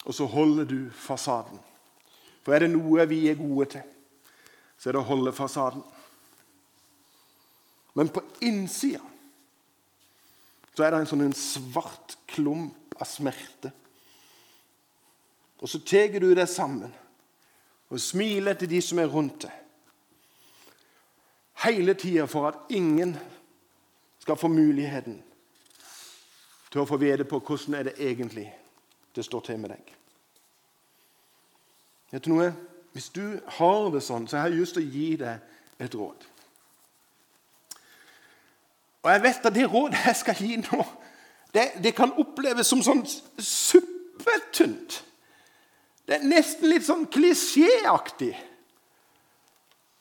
Og 0.05 0.15
så 0.17 0.27
holder 0.31 0.69
du 0.69 0.79
fasaden. 0.91 1.61
For 2.45 2.55
er 2.55 2.65
det 2.65 2.75
noe 2.75 3.05
vi 3.09 3.25
er 3.29 3.39
gode 3.41 3.67
til, 3.75 3.85
så 4.79 4.89
er 4.89 4.97
det 4.97 5.03
å 5.03 5.09
holde 5.09 5.33
fasaden. 5.37 5.85
Men 7.95 8.11
på 8.13 8.23
innsida 8.45 9.03
så 10.75 10.85
er 10.85 10.91
det 10.91 11.03
en 11.03 11.09
sånn 11.09 11.25
en 11.29 11.37
svart 11.39 12.17
klump 12.35 12.97
av 12.99 13.07
smerte. 13.09 13.71
Og 15.65 15.69
så 15.69 15.81
tar 15.81 16.19
du 16.21 16.29
deg 16.37 16.49
sammen 16.49 16.93
og 17.89 18.01
smiler 18.01 18.53
til 18.59 18.69
de 18.69 18.81
som 18.85 18.99
er 19.01 19.09
rundt 19.09 19.47
deg. 19.47 19.53
Hele 21.65 21.95
tida 21.97 22.27
for 22.29 22.51
at 22.51 22.59
ingen 22.69 23.15
skal 24.21 24.37
få 24.37 24.51
muligheten 24.53 25.23
til 26.69 26.83
å 26.83 26.85
få 26.89 26.99
vite 27.01 27.25
på 27.25 27.41
hvordan 27.41 27.79
er 27.79 27.89
det 27.89 27.95
egentlig 27.97 28.45
det 29.17 29.25
står 29.25 29.47
til 29.47 29.63
med 29.63 29.73
deg. 29.73 29.95
Vet 32.13 32.29
du 32.29 32.35
noe? 32.35 32.51
Hvis 32.93 33.09
du 33.15 33.41
har 33.57 33.89
det 33.95 34.05
sånn, 34.05 34.29
så 34.29 34.43
har 34.43 34.53
jeg 34.53 34.61
lyst 34.61 34.77
til 34.77 34.85
å 34.85 34.93
gi 34.99 35.09
deg 35.25 35.81
et 35.81 35.97
råd. 35.97 36.29
Og 39.01 39.11
jeg 39.15 39.25
vet 39.25 39.49
at 39.49 39.57
det 39.57 39.65
rådet 39.73 40.05
jeg 40.11 40.21
skal 40.21 40.45
gi 40.45 40.61
nå, 40.61 40.85
det, 41.57 41.67
det 41.81 41.97
kan 41.97 42.13
oppleves 42.21 42.69
som 42.69 42.85
sånn 42.85 43.03
suppetynt. 43.39 45.01
Det 46.05 46.19
er 46.19 46.29
nesten 46.29 46.69
litt 46.69 46.85
sånn 46.85 47.07
klisjéaktig. 47.09 48.35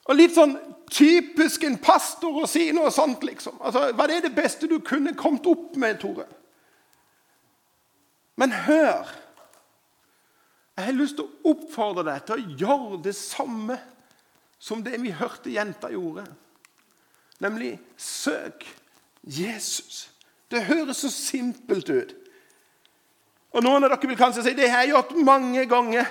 Og 0.04 0.18
litt 0.18 0.34
sånn 0.36 0.56
typisk 0.92 1.64
en 1.64 1.78
pastor 1.80 2.42
å 2.42 2.48
si 2.48 2.68
noe 2.76 2.90
sånt, 2.92 3.24
liksom. 3.24 3.56
Altså, 3.60 3.88
Var 3.96 4.10
det 4.10 4.22
det 4.26 4.34
beste 4.36 4.68
du 4.68 4.78
kunne 4.84 5.14
kommet 5.16 5.46
opp 5.48 5.76
med, 5.80 6.00
Tore? 6.00 6.26
Men 8.36 8.52
hør 8.52 9.20
Jeg 10.74 10.88
har 10.88 10.96
lyst 10.98 11.14
til 11.20 11.28
å 11.28 11.52
oppfordre 11.52 12.02
deg 12.02 12.24
til 12.26 12.34
å 12.34 12.54
gjøre 12.58 12.96
det 13.04 13.12
samme 13.14 13.76
som 14.58 14.80
det 14.82 14.96
vi 14.98 15.12
hørte 15.14 15.52
jenta 15.54 15.86
gjorde. 15.92 16.24
Nemlig 17.38 17.76
søk 17.94 18.64
Jesus. 19.22 20.08
Det 20.50 20.64
høres 20.66 21.04
så 21.04 21.12
simpelt 21.14 21.92
ut. 21.94 22.14
Og 23.54 23.62
Noen 23.62 23.86
av 23.86 23.92
dere 23.92 24.10
vil 24.10 24.18
kanskje 24.18 24.42
si 24.44 24.54
det 24.58 24.70
har 24.70 24.84
jeg 24.84 24.94
gjort 24.94 25.14
mange 25.24 25.64
ganger. 25.70 26.10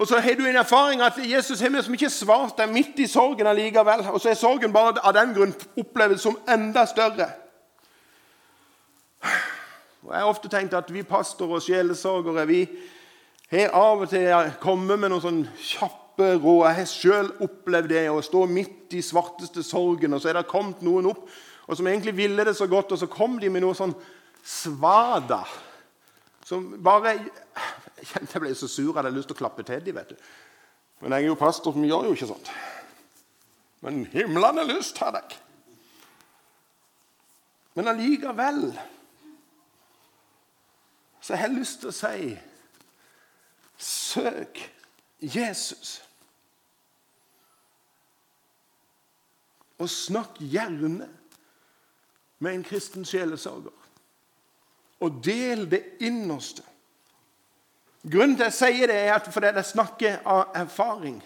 Og 0.00 0.08
så 0.08 0.20
har 0.22 0.38
du 0.38 0.46
en 0.46 0.56
erfaring 0.56 1.02
at 1.04 1.18
Jesus 1.18 1.60
har 1.60 1.72
liksom 1.74 1.96
ikke 1.96 2.12
svart 2.12 2.56
deg 2.58 2.70
midt 2.72 3.02
i 3.02 3.08
sorgen 3.10 3.50
allikevel. 3.50 4.06
Og 4.14 4.20
så 4.22 4.30
er 4.30 4.38
sorgen 4.38 4.72
bare 4.72 5.02
av 5.02 5.16
den 5.18 5.34
grunn 5.36 5.54
opplevd 5.82 6.22
som 6.22 6.38
enda 6.48 6.86
større. 6.88 7.26
Og 10.06 10.14
Jeg 10.14 10.22
har 10.22 10.30
ofte 10.30 10.48
tenkt 10.48 10.74
at 10.78 10.88
vi 10.94 11.02
pastorer 11.04 11.58
og 11.58 11.66
sjelesorgere 11.66 12.46
vi 12.48 12.62
har 13.50 13.74
av 13.76 14.06
og 14.06 14.08
til 14.14 14.54
kommet 14.62 15.02
med 15.02 15.10
noen 15.10 15.26
sånn 15.26 15.44
kjappe 15.58 16.36
råd. 16.38 16.64
Jeg 16.70 16.78
har 16.78 16.88
selv 16.88 17.44
opplevd 17.44 17.92
det 17.92 18.06
å 18.08 18.22
stå 18.24 18.46
midt 18.48 18.94
i 18.96 19.02
svarteste 19.04 19.66
sorgen, 19.66 20.14
og 20.14 20.22
så 20.22 20.30
er 20.30 20.38
det 20.38 20.48
kommet 20.48 20.80
noen 20.86 21.10
opp 21.10 21.26
og 21.70 21.76
som 21.76 21.86
egentlig 21.86 22.16
ville 22.16 22.44
det 22.44 22.56
så 22.56 22.66
godt, 22.66 22.92
og 22.92 22.98
så 22.98 23.06
kom 23.06 23.36
de 23.38 23.46
med 23.46 23.62
noe 23.62 23.76
sånn 23.78 23.92
svada. 24.42 25.44
Som 26.50 26.72
bare 26.82 27.14
Jeg 27.14 28.08
kjente 28.10 28.32
jeg 28.34 28.42
ble 28.42 28.54
så 28.58 28.66
sur, 28.66 28.88
jeg 28.88 28.96
hadde 28.96 29.14
lyst 29.14 29.28
til 29.30 29.36
å 29.36 29.42
klappe 29.44 29.62
til 29.62 29.84
dem. 29.86 29.94
vet 29.94 30.10
du. 30.10 30.30
Men 31.00 31.14
jeg 31.14 31.22
er 31.22 31.30
jo 31.30 31.38
pastor, 31.38 31.72
som 31.72 31.84
gjør 31.84 32.08
jo 32.08 32.14
ikke 32.16 32.28
sånt. 32.30 32.50
Men 33.84 34.02
himmelen 34.12 34.58
har 34.58 34.66
lyst 34.68 34.98
har 34.98 35.20
jeg. 35.20 35.36
Men 37.78 37.92
allikevel 37.92 38.64
så 41.20 41.34
jeg 41.34 41.40
har 41.42 41.50
jeg 41.52 41.58
lyst 41.60 41.82
til 41.82 41.90
å 41.90 41.94
si 41.94 42.30
Søk 43.80 44.58
Jesus. 45.20 46.00
Og 49.80 49.88
snakk 49.88 50.36
gjerne 50.40 51.08
med 52.40 52.50
en 52.52 52.64
kristen 52.64 53.06
sjelesørger. 53.08 53.79
Og 55.00 55.22
del 55.24 55.64
det 55.70 55.82
innerste. 56.04 56.62
Grunnen 58.10 58.36
til 58.36 58.46
at 58.46 58.52
jeg 58.52 58.58
sier 58.58 58.88
det, 58.88 58.96
er 58.96 59.14
at 59.14 59.28
fordi 59.32 59.52
jeg 59.52 59.64
snakker 59.64 60.22
av 60.24 60.54
erfaring. 60.56 61.20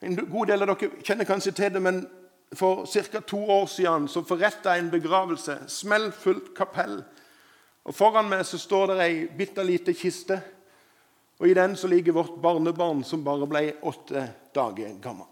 En 0.00 0.16
god 0.16 0.46
del 0.46 0.62
av 0.62 0.70
dere 0.72 1.02
kjenner 1.04 1.28
kanskje 1.28 1.52
til 1.52 1.74
det, 1.74 1.82
men 1.82 2.04
for 2.56 2.86
ca. 2.86 3.20
to 3.20 3.40
år 3.50 3.66
siden 3.66 4.08
så 4.08 4.22
forretta 4.24 4.72
jeg 4.72 4.84
en 4.84 4.90
begravelse. 4.90 5.58
Smellfullt 5.68 6.54
kapell. 6.56 7.02
Og 7.84 7.94
Foran 7.94 8.28
meg 8.28 8.46
så 8.46 8.58
står 8.58 8.92
det 8.92 9.00
ei 9.04 9.18
bitte 9.36 9.64
lita 9.64 9.92
kiste. 9.92 10.40
Og 11.38 11.48
I 11.48 11.54
den 11.54 11.76
så 11.76 11.88
ligger 11.88 12.12
vårt 12.12 12.40
barnebarn 12.42 13.04
som 13.04 13.24
bare 13.24 13.46
ble 13.46 13.74
åtte 13.82 14.24
dager 14.54 14.96
gammel. 15.02 15.26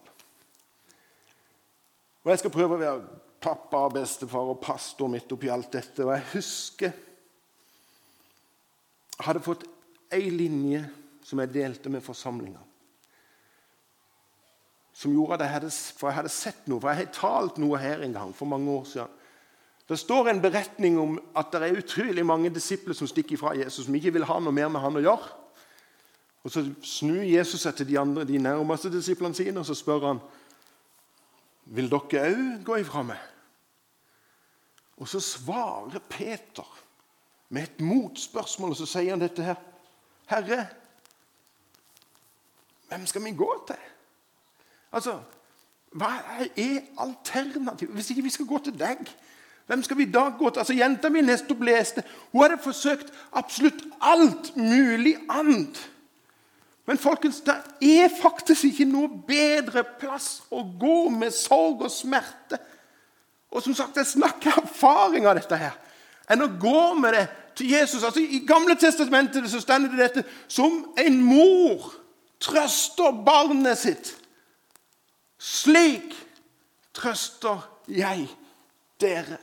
Og 2.24 2.30
Jeg 2.30 2.38
skal 2.38 2.50
prøve 2.50 2.74
å 2.74 2.80
være 2.80 3.00
pappa 3.46 3.86
og 3.86 3.94
bestefar 3.94 4.52
og 4.52 4.60
pastor 4.62 5.10
midt 5.10 5.32
oppi 5.32 5.50
alt 5.52 5.70
dette. 5.78 6.04
Og 6.04 6.12
jeg 6.16 6.30
husker 6.34 7.02
jeg 9.16 9.24
hadde 9.24 9.40
fått 9.40 9.64
ei 10.12 10.28
linje 10.28 10.82
som 11.24 11.40
jeg 11.40 11.52
delte 11.54 11.90
med 11.90 12.04
forsamlinga. 12.04 12.60
Som 14.96 15.12
gjorde 15.12 15.38
at 15.38 15.44
jeg 15.46 15.54
hadde, 15.54 15.70
For 15.70 16.08
jeg 16.08 16.16
hadde 16.18 16.32
sett 16.32 16.68
noe, 16.68 16.80
for 16.80 16.92
jeg 16.92 17.06
har 17.06 17.14
talt 17.16 17.58
noe 17.60 17.80
her 17.80 18.04
en 18.04 18.12
gang 18.12 18.34
for 18.36 18.48
mange 18.48 18.70
år 18.70 18.84
siden. 18.84 19.22
Det 19.86 19.98
står 19.98 20.28
en 20.28 20.42
beretning 20.42 20.98
om 20.98 21.18
at 21.38 21.52
det 21.52 21.62
er 21.62 21.78
utrolig 21.78 22.24
mange 22.26 22.50
disipler 22.50 22.94
som 22.94 23.06
stikker 23.06 23.38
fra 23.38 23.54
Jesus, 23.54 23.86
som 23.86 23.94
ikke 23.94 24.12
vil 24.16 24.26
ha 24.26 24.38
noe 24.42 24.54
mer 24.54 24.68
med 24.72 24.82
han 24.82 24.98
å 24.98 25.04
gjøre. 25.04 25.28
Og 26.46 26.50
Så 26.50 26.62
snur 26.82 27.22
Jesus 27.22 27.62
seg 27.62 27.74
til 27.76 27.88
de 27.88 27.98
andre, 27.98 28.24
de 28.24 28.38
nærmeste 28.38 28.90
disiplene 28.90 29.34
sine 29.34 29.62
og 29.62 29.66
så 29.66 29.74
spør 29.74 30.06
han, 30.06 30.20
vil 31.66 31.90
dere 31.90 32.28
òg 32.30 32.62
gå 32.66 32.76
ifra 32.82 33.02
meg? 33.06 33.35
Og 34.96 35.08
så 35.08 35.20
svarer 35.20 35.98
Peter 36.08 36.78
med 37.48 37.62
et 37.62 37.80
motspørsmål, 37.80 38.70
og 38.70 38.76
så 38.76 38.86
sier 38.86 39.12
han 39.12 39.20
dette 39.20 39.44
her. 39.44 39.58
Herre, 40.26 40.66
hvem 42.88 43.06
skal 43.06 43.24
vi 43.24 43.34
gå 43.36 43.50
til? 43.66 43.82
Altså, 44.92 45.18
hva 45.96 46.10
er 46.56 46.80
alternativet? 46.98 47.94
Hvis 47.94 48.10
ikke 48.10 48.22
vi 48.22 48.30
skal 48.30 48.46
gå 48.46 48.58
til 48.64 48.78
deg, 48.78 49.02
hvem 49.66 49.82
skal 49.82 49.98
vi 49.98 50.10
da 50.10 50.28
gå 50.38 50.50
til? 50.50 50.58
Altså, 50.58 50.74
Jenta 50.74 51.08
mi 51.08 51.20
nettopp 51.20 51.62
leste. 51.66 52.02
Hun 52.32 52.42
hadde 52.42 52.62
forsøkt 52.62 53.12
absolutt 53.32 53.84
alt 54.00 54.56
mulig 54.56 55.16
annet. 55.28 55.80
Men 56.86 56.98
folkens, 56.98 57.40
det 57.40 57.56
er 57.82 58.08
faktisk 58.22 58.64
ikke 58.64 58.86
noe 58.86 59.10
bedre 59.26 59.82
plass 59.98 60.44
å 60.54 60.62
gå 60.78 61.08
med 61.10 61.34
sorg 61.34 61.82
og 61.82 61.90
smerte 61.90 62.60
Og 63.56 63.64
som 63.64 63.74
sagt, 63.74 63.96
jeg 63.96 64.06
snakker 64.10 64.60
erfaring 64.60 65.24
av 65.26 65.38
dette 65.38 65.56
her. 65.56 65.76
Enn 66.28 66.44
å 66.44 66.50
gå 66.60 66.92
med 67.00 67.16
det 67.16 67.24
til 67.56 67.70
Jesus. 67.72 68.02
Altså, 68.04 68.20
I 68.20 68.42
Gamle 68.44 68.76
testamentet 68.76 69.48
så 69.48 69.62
stender 69.62 69.94
det 69.94 70.02
dette 70.02 70.24
som 70.52 70.82
en 71.00 71.16
mor 71.24 71.88
trøster 72.42 73.16
barnet 73.24 73.80
sitt. 73.80 74.12
Slik 75.40 76.12
trøster 76.96 77.64
jeg 77.88 78.26
dere. 79.00 79.40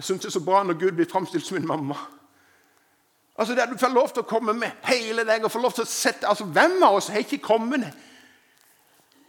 Jeg 0.00 0.04
syns 0.04 0.22
det 0.22 0.30
er 0.30 0.36
så 0.36 0.44
bra 0.44 0.62
når 0.64 0.78
Gud 0.80 0.96
blir 0.96 1.08
framstilt 1.08 1.46
som 1.46 1.56
en 1.56 1.68
mamma. 1.68 1.96
Altså 3.40 3.54
Der 3.54 3.66
du 3.66 3.78
får 3.80 3.92
lov 3.96 4.12
til 4.12 4.20
å 4.24 4.28
komme 4.28 4.52
med 4.52 4.84
hele 4.88 5.24
deg 5.24 5.44
og 5.44 5.52
får 5.52 5.64
lov 5.64 5.72
til 5.76 5.86
å 5.86 5.88
sette 5.88 6.28
altså 6.28 6.44
Hvem 6.44 6.82
av 6.84 6.98
oss 6.98 7.08
har 7.08 7.24
ikke 7.24 7.40
kommet 7.40 7.86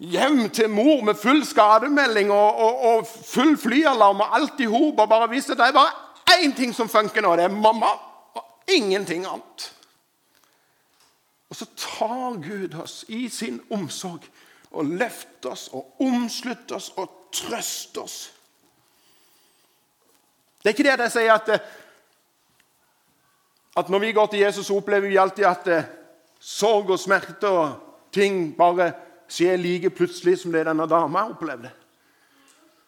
hjem 0.01 0.47
til 0.49 0.69
mor 0.69 1.03
med 1.05 1.19
full 1.19 1.43
skademelding 1.45 2.31
og, 2.33 2.55
og, 2.55 2.85
og 2.91 3.07
full 3.07 3.53
flyalarm 3.59 4.23
og 4.23 4.37
alt 4.37 4.63
i 4.63 4.69
hop 4.69 4.99
og 4.99 5.09
bare 5.09 5.29
viste 5.29 5.53
at 5.53 5.61
det 5.61 5.67
er 5.67 5.77
bare 5.77 6.39
én 6.41 6.55
ting 6.57 6.73
som 6.73 6.89
funker 6.89 7.21
nå, 7.21 7.35
det 7.37 7.45
er 7.45 7.53
mamma 7.53 7.91
og 8.33 8.71
ingenting 8.71 9.27
annet? 9.29 9.67
Og 11.51 11.55
så 11.59 11.67
tar 11.75 12.39
Gud 12.41 12.77
oss 12.81 13.03
i 13.11 13.27
sin 13.29 13.59
omsorg 13.69 14.25
og 14.71 14.85
løfter 14.87 15.51
oss 15.51 15.67
og 15.75 16.01
omslutter 16.01 16.77
oss 16.77 16.93
og 16.95 17.27
trøster 17.35 18.01
oss. 18.01 18.19
Det 20.61 20.69
er 20.69 20.75
ikke 20.77 20.87
det 20.87 21.07
jeg 21.09 21.13
sier 21.17 21.33
at, 21.33 21.49
eh, 21.49 21.69
at 23.77 23.89
når 23.89 23.99
vi 23.99 24.11
går 24.15 24.31
til 24.31 24.43
Jesus, 24.45 24.69
opplever 24.69 25.09
vi 25.09 25.19
alltid 25.19 25.45
at 25.49 25.67
eh, 25.67 25.89
sorg 26.39 26.93
og 26.93 26.99
smerte 27.01 27.49
og 27.49 28.11
ting 28.13 28.53
bare 28.57 28.93
skjer 29.31 29.59
like 29.61 29.89
plutselig 29.95 30.39
som 30.41 30.51
det 30.53 30.65
denne 30.67 30.87
dama 30.89 31.25
opplevde. 31.31 31.71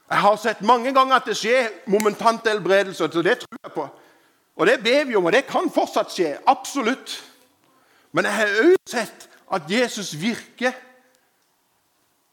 Jeg 0.09 0.21
har 0.21 0.38
sett 0.38 0.62
mange 0.62 0.91
ganger 0.93 1.15
at 1.17 1.27
det 1.29 1.38
skjer 1.39 1.71
momentant 1.89 2.47
helbredelse, 2.47 3.07
så 3.07 3.21
det 3.23 3.39
tror 3.41 3.59
jeg 3.63 3.73
på. 3.73 3.88
Og 4.55 4.67
det 4.67 4.81
ber 4.83 5.07
vi 5.09 5.15
om, 5.15 5.25
og 5.25 5.33
det 5.33 5.47
kan 5.50 5.71
fortsatt 5.73 6.12
skje. 6.13 6.35
Absolutt. 6.47 7.15
Men 8.13 8.27
jeg 8.29 8.38
har 8.38 8.59
òg 8.67 8.75
sett 8.89 9.29
at 9.53 9.71
Jesus 9.71 10.13
virker 10.19 10.75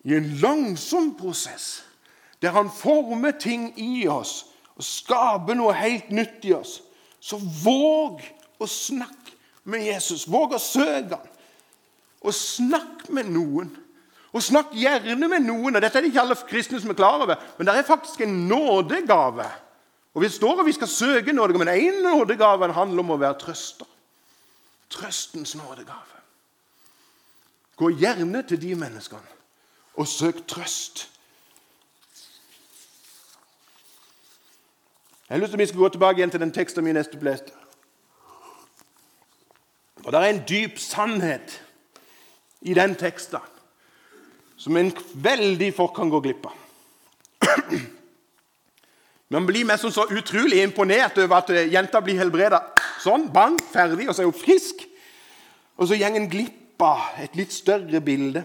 i 0.04 0.16
en 0.16 0.28
langsom 0.40 1.14
prosess, 1.16 1.84
der 2.42 2.52
han 2.56 2.70
former 2.72 3.32
ting 3.40 3.72
i 3.80 4.06
oss 4.08 4.46
og 4.76 4.84
skaper 4.84 5.56
noe 5.56 5.74
helt 5.76 6.08
nytt 6.12 6.44
i 6.48 6.54
oss, 6.56 6.78
så 7.20 7.36
våg 7.36 8.22
å 8.60 8.68
snakke 8.68 9.34
med 9.68 9.84
Jesus. 9.84 10.24
Våg 10.28 10.54
å 10.56 10.60
søke 10.60 11.18
ham. 11.18 11.26
Og 12.20 12.34
snakk 12.36 13.06
med 13.12 13.28
noen. 13.32 13.70
Og 14.32 14.42
snakk 14.42 14.74
gjerne 14.78 15.28
med 15.28 15.42
noen. 15.42 15.76
og 15.76 15.82
Dette 15.82 15.98
er 15.98 16.04
det 16.04 16.12
ikke 16.12 16.22
alle 16.22 16.36
kristne 16.48 16.80
som 16.80 16.92
er 16.92 16.98
klar 16.98 17.18
over, 17.18 17.34
men 17.58 17.66
det 17.66 17.74
er 17.74 17.86
faktisk 17.86 18.20
en 18.20 18.46
nådegave. 18.48 19.46
Og 20.14 20.22
Vi 20.22 20.28
står 20.28 20.60
og 20.60 20.66
vi 20.66 20.72
skal 20.72 20.88
søke 20.88 21.32
nådegave, 21.32 21.64
men 21.64 21.74
én 21.74 22.02
nådegave 22.02 22.72
handler 22.72 23.02
om 23.02 23.10
å 23.10 23.16
være 23.16 23.38
trøster. 23.38 23.86
Trøstens 24.90 25.54
nådegave. 25.54 26.18
Gå 27.76 27.90
gjerne 27.90 28.42
til 28.42 28.60
de 28.62 28.74
menneskene 28.74 29.38
og 29.94 30.06
søk 30.08 30.46
trøst. 30.48 31.08
Jeg 35.28 35.36
har 35.36 35.40
lyst 35.40 35.50
til 35.50 35.56
at 35.56 35.60
Vi 35.60 35.66
skal 35.66 35.78
gå 35.78 35.88
tilbake 35.88 36.18
igjen 36.18 36.30
til 36.30 36.40
den 36.40 36.52
teksten 36.52 36.84
vi 36.84 36.92
neste 36.92 37.18
leste. 37.24 37.52
Og 40.04 40.12
Det 40.12 40.20
er 40.20 40.30
en 40.30 40.44
dyp 40.48 40.78
sannhet 40.78 41.62
i 42.60 42.74
den 42.74 42.94
teksten 42.94 43.40
som 44.60 44.76
en 44.76 44.92
veldig 45.14 45.72
fort 45.74 45.94
kan 45.96 46.10
gå 46.12 46.20
glipp 46.20 46.46
av. 46.50 46.56
Man 49.30 49.46
blir 49.46 49.64
mest 49.64 49.86
så 49.94 50.04
utrolig 50.10 50.58
imponert 50.62 51.18
over 51.22 51.38
at 51.38 51.52
jenta 51.70 52.00
blir 52.02 52.18
helbreda. 52.18 52.58
Sånn, 53.00 53.28
bang, 53.32 53.56
ferdig, 53.72 54.08
og 54.10 54.16
så 54.16 54.24
er 54.24 54.28
hun 54.28 54.36
frisk. 54.36 54.82
Og 55.78 55.86
så 55.88 55.96
går 55.96 56.18
en 56.18 56.28
glipp 56.28 56.82
av 56.82 57.20
et 57.22 57.38
litt 57.38 57.54
større 57.54 58.02
bilde. 58.04 58.42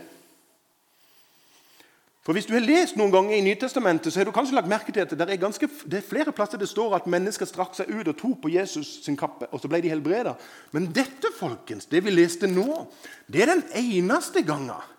For 2.26 2.34
Hvis 2.34 2.48
du 2.50 2.56
har 2.56 2.64
lest 2.64 2.96
noen 2.98 3.12
ganger 3.14 3.36
i 3.38 3.44
Nytestamentet, 3.46 4.14
så 4.14 4.22
har 4.22 4.26
du 4.26 4.34
kanskje 4.34 4.56
lagt 4.58 4.70
merke 4.70 4.94
til 4.94 5.04
at 5.04 5.12
det 5.14 5.28
er, 5.28 5.42
ganske, 5.42 5.68
det 5.86 6.00
er 6.00 6.08
flere 6.08 6.34
plasser 6.34 6.58
det 6.58 6.70
står 6.72 6.96
at 6.98 7.10
mennesker 7.12 7.46
strakk 7.50 7.76
seg 7.78 7.92
ut 7.92 8.08
og 8.08 8.18
tok 8.18 8.40
på 8.42 8.54
Jesus 8.56 8.96
sin 9.06 9.18
kappe, 9.20 9.50
og 9.52 9.62
så 9.62 9.70
ble 9.70 9.84
de 9.84 9.92
helbreda. 9.94 10.34
Men 10.74 10.88
dette, 10.96 11.30
folkens, 11.38 11.86
det 11.92 12.02
vi 12.06 12.16
leste 12.16 12.50
nå, 12.50 12.86
det 13.30 13.44
er 13.44 13.54
den 13.54 13.66
eneste 13.78 14.42
gangen 14.46 14.94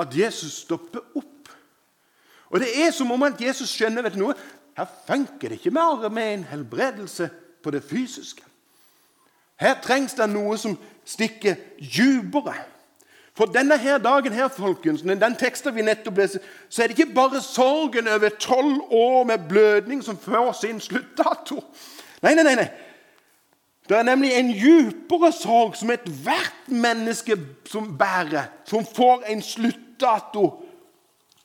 at 0.00 0.16
Jesus 0.16 0.62
stopper 0.64 1.02
opp. 1.14 1.52
Og 2.50 2.60
Det 2.60 2.70
er 2.86 2.90
som 2.90 3.10
om 3.12 3.22
at 3.22 3.40
Jesus 3.40 3.70
skjønner 3.70 4.02
vet 4.02 4.16
du 4.16 4.24
noe, 4.24 4.34
her 4.76 4.88
funker 5.06 5.50
det 5.50 5.60
ikke 5.60 5.74
mer 5.74 6.08
med 6.08 6.32
en 6.34 6.44
helbredelse 6.50 7.28
på 7.62 7.70
det 7.70 7.82
fysiske. 7.84 8.42
Her 9.60 9.76
trengs 9.82 10.16
det 10.16 10.26
noe 10.30 10.56
som 10.58 10.78
stikker 11.04 11.58
dypere. 11.78 12.54
For 13.36 13.46
denne 13.46 13.76
her 13.78 13.98
dagen 13.98 14.32
her, 14.32 14.48
folkens, 14.48 15.02
den 15.02 15.36
teksten 15.38 15.74
vi 15.76 15.84
nettopp 15.86 16.18
leste, 16.18 16.40
så 16.68 16.82
er 16.82 16.90
det 16.90 16.98
ikke 16.98 17.14
bare 17.14 17.42
sorgen 17.44 18.08
over 18.08 18.28
tolv 18.40 18.82
år 18.90 19.24
med 19.24 19.48
blødning 19.48 20.02
som 20.04 20.18
får 20.18 20.52
sin 20.60 20.80
sluttdato. 20.80 21.60
Nei, 22.22 22.34
nei, 22.34 22.44
nei. 22.44 22.54
nei. 22.54 22.68
Det 23.88 23.98
er 23.98 24.02
nemlig 24.06 24.30
en 24.38 24.52
djupere 24.54 25.32
sorg 25.34 25.74
som 25.74 25.90
ethvert 25.90 26.68
menneske 26.68 27.34
som 27.66 27.88
bærer, 27.98 28.46
som 28.64 28.84
får 28.86 29.24
en 29.32 29.42
sluttdato 30.00 30.62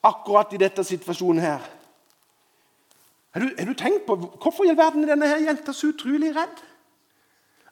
akkurat 0.03 0.53
i 0.53 0.57
dette 0.57 0.83
situasjonen 0.83 1.41
her. 1.41 1.59
Har 3.33 3.41
du, 3.41 3.49
har 3.57 3.65
du 3.65 3.73
tenkt 3.73 4.05
på 4.05 4.15
hvorfor 4.15 4.63
i 4.63 4.69
all 4.69 4.77
verden 4.77 5.03
er 5.03 5.15
denne 5.15 5.27
her 5.27 5.43
jenta 5.43 5.73
så 5.73 5.87
utrolig 5.91 6.35
redd? 6.35 6.61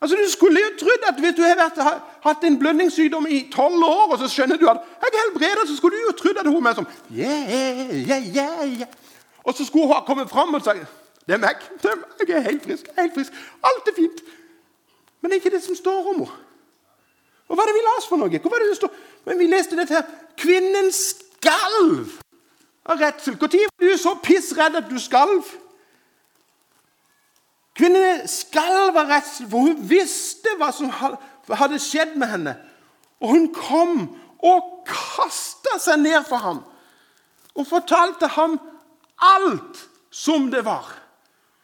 Altså, 0.01 0.17
Du 0.17 0.31
skulle 0.31 0.59
jo 0.59 0.73
trodd 0.79 1.05
at 1.07 1.19
hvis 1.19 1.35
du 1.35 1.43
har 1.43 2.01
hatt 2.23 2.43
en 2.43 2.59
blødningssykdom 2.59 3.27
i 3.29 3.49
tolv 3.51 3.83
år, 3.83 4.11
og 4.11 4.19
så 4.19 4.27
skjønner 4.27 4.57
du 4.57 4.67
at 4.67 4.81
jeg 5.01 5.13
er 5.13 5.21
helbredet, 5.21 5.67
så 5.67 5.77
skulle 5.77 5.97
du 5.97 6.03
jo 6.09 6.17
trodd 6.17 6.41
at 6.41 6.47
hun 6.47 6.63
var 6.63 6.75
sånn 6.75 6.89
yeah, 7.11 7.47
yeah, 7.47 8.27
yeah, 8.35 8.67
yeah. 8.67 8.99
Og 9.43 9.53
så 9.53 9.65
skulle 9.65 9.87
hun 9.87 9.95
ha 9.95 10.03
kommet 10.03 10.29
fram 10.29 10.53
og 10.53 10.63
sagt 10.63 10.83
det 11.23 11.37
er 11.37 11.39
meg. 11.39 11.55
Det 11.79 11.87
er 11.87 11.95
meg. 11.95 12.27
Jeg 12.27 12.35
er 12.35 12.41
helt 12.49 12.63
frisk. 12.63 12.87
helt 12.97 13.13
frisk. 13.13 13.35
Alt 13.63 13.87
er 13.87 13.95
fint. 13.95 14.17
Men 15.21 15.31
det 15.31 15.37
er 15.37 15.39
ikke 15.39 15.55
det 15.55 15.63
som 15.63 15.75
står 15.75 16.01
om 16.01 16.17
henne. 16.17 16.27
Og 17.47 17.55
Hva 17.55 17.63
er 17.63 17.69
det 17.71 17.75
vi 17.77 17.83
leser 17.85 18.09
for 18.09 18.19
noe? 18.19 18.39
Hvor 18.43 18.51
var 18.51 18.59
det 18.63 18.69
det 18.73 18.75
står? 18.81 18.91
Men 19.25 19.39
Vi 19.39 19.47
leste 19.47 19.77
dette 19.79 19.95
her. 19.95 20.07
Kvinnen 20.37 20.91
skalv 20.91 22.19
av 22.85 22.99
redsel. 22.99 23.37
Når 23.39 23.69
var 23.79 23.91
du 23.91 23.97
så 23.97 24.15
pissredd 24.23 24.75
at 24.75 24.89
du 24.89 24.97
skalv? 24.99 25.45
Kvinnen 27.77 28.27
skalv 28.29 28.97
av 28.97 29.09
redsel, 29.09 29.47
for 29.49 29.69
hun 29.69 29.79
visste 29.89 30.57
hva 30.59 30.69
som 30.75 30.91
hadde 30.93 31.79
skjedd 31.81 32.17
med 32.19 32.29
henne. 32.29 32.57
Og 33.23 33.33
hun 33.33 33.47
kom 33.55 33.95
og 34.43 34.83
kasta 34.87 35.79
seg 35.79 36.03
ned 36.03 36.25
for 36.27 36.43
ham 36.43 36.63
og 37.53 37.67
fortalte 37.69 38.27
ham 38.33 38.57
alt 39.21 39.83
som 40.13 40.49
det 40.51 40.63
var. 40.65 40.89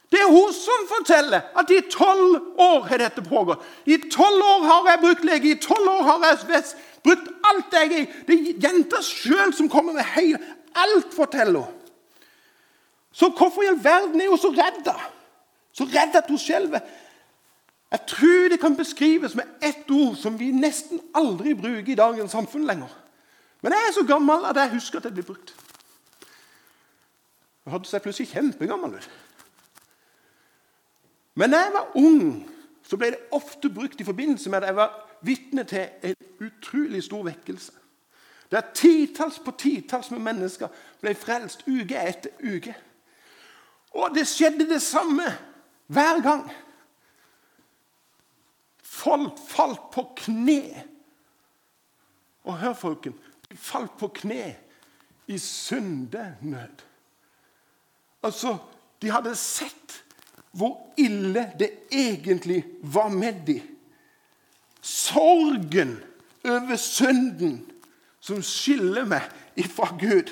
Det 0.10 0.19
er 0.22 0.32
hun 0.32 0.54
som 0.54 0.86
forteller 0.89 1.52
at 1.58 1.72
i 1.74 1.82
tolv 1.91 2.39
år 2.58 2.88
har 2.89 3.02
dette 3.02 3.22
pågått. 3.22 3.62
I 3.86 3.98
tolv 4.10 4.45
år 4.45 4.63
har 4.65 4.89
jeg 4.89 5.02
brukt 5.04 5.26
lege, 5.26 5.52
i 5.52 5.62
tolv 5.62 5.89
år 5.89 6.08
har 6.08 6.26
jeg 6.26 6.63
brukt 7.04 7.28
alt 7.50 7.74
jeg 7.74 8.00
er 8.00 8.16
Det 8.28 8.36
er 8.38 8.64
jenta 8.68 9.02
sjøl 9.06 9.54
som 9.54 9.70
kommer 9.70 9.94
med 9.98 10.08
hele 10.16 10.40
Alt 10.76 11.14
forteller 11.14 11.66
hun. 11.66 11.76
Så 13.12 13.30
hvorfor 13.30 13.64
i 13.66 13.68
all 13.68 13.84
verden 13.84 14.22
er 14.22 14.30
hun 14.30 14.38
så 14.38 14.52
redd? 14.54 14.86
Så 15.74 15.84
redd 15.90 16.16
at 16.16 16.30
hun 16.30 16.38
skjelver. 16.38 16.80
Jeg 17.92 18.00
tror 18.08 18.50
det 18.50 18.60
kan 18.62 18.76
beskrives 18.78 19.36
med 19.36 19.44
ett 19.62 19.90
ord 19.92 20.16
som 20.16 20.38
vi 20.40 20.52
nesten 20.54 21.02
aldri 21.18 21.56
bruker 21.58 21.92
i 21.92 21.98
dagens 21.98 22.32
samfunn 22.32 22.68
lenger. 22.70 22.92
Men 23.62 23.74
jeg 23.74 23.88
er 23.88 23.96
så 23.98 24.06
gammel 24.08 24.46
at 24.46 24.56
jeg 24.56 24.76
husker 24.78 25.00
at 25.00 25.10
det 25.10 25.14
blir 25.14 25.26
brukt. 25.26 25.56
Jeg 27.66 27.74
hadde 27.74 27.90
seg 27.90 28.06
plutselig 28.06 28.30
kjempegammel 28.30 28.96
ut. 28.96 29.10
Men 31.36 31.52
da 31.52 31.64
jeg 31.66 31.74
var 31.74 31.92
ung, 31.98 32.22
så 32.84 32.98
ble 32.98 33.12
det 33.16 33.26
ofte 33.36 33.70
brukt 33.74 34.02
i 34.02 34.08
forbindelse 34.08 34.50
med 34.50 34.62
at 34.62 34.70
jeg 34.70 34.76
var 34.76 35.09
vitne 35.21 35.63
til 35.63 35.89
en 36.03 36.15
utrolig 36.39 37.03
stor 37.03 37.23
vekkelse. 37.23 37.71
Der 38.51 38.62
titalls 38.73 39.39
på 39.39 39.51
titalls 39.51 40.12
med 40.12 40.19
mennesker 40.19 40.67
ble 41.01 41.13
frelst 41.15 41.67
uke 41.67 41.99
etter 42.10 42.34
uke. 42.41 42.73
Og 43.93 44.15
det 44.15 44.25
skjedde 44.29 44.69
det 44.69 44.82
samme 44.82 45.25
hver 45.88 46.21
gang. 46.21 46.49
Folk 48.84 49.38
falt 49.47 49.91
på 49.93 50.05
kne. 50.17 50.84
Og 52.43 52.58
hør, 52.58 52.73
folken, 52.73 53.13
de 53.49 53.58
falt 53.58 53.97
på 53.97 54.08
kne 54.08 54.55
i 55.27 55.38
syndenød. 55.38 56.86
Altså, 58.23 58.58
de 59.01 59.12
hadde 59.12 59.36
sett 59.36 60.03
hvor 60.51 60.93
ille 60.97 61.51
det 61.60 61.69
egentlig 61.91 62.63
var 62.82 63.10
med 63.10 63.45
dem. 63.47 63.79
Sorgen 64.82 65.98
over 66.46 66.76
synden 66.80 67.60
som 68.24 68.44
skiller 68.44 69.08
meg 69.08 69.26
ifra 69.60 69.92
Gud, 70.00 70.32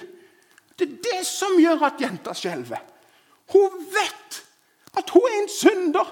Det 0.78 0.86
er 0.86 0.98
det 1.02 1.26
som 1.26 1.56
gjør 1.58 1.88
at 1.88 2.02
jenta 2.02 2.36
skjelver. 2.38 2.82
Hun 3.50 3.80
vet 3.90 4.36
at 4.94 5.10
hun 5.10 5.26
er 5.26 5.38
en 5.40 5.50
synder. 5.50 6.12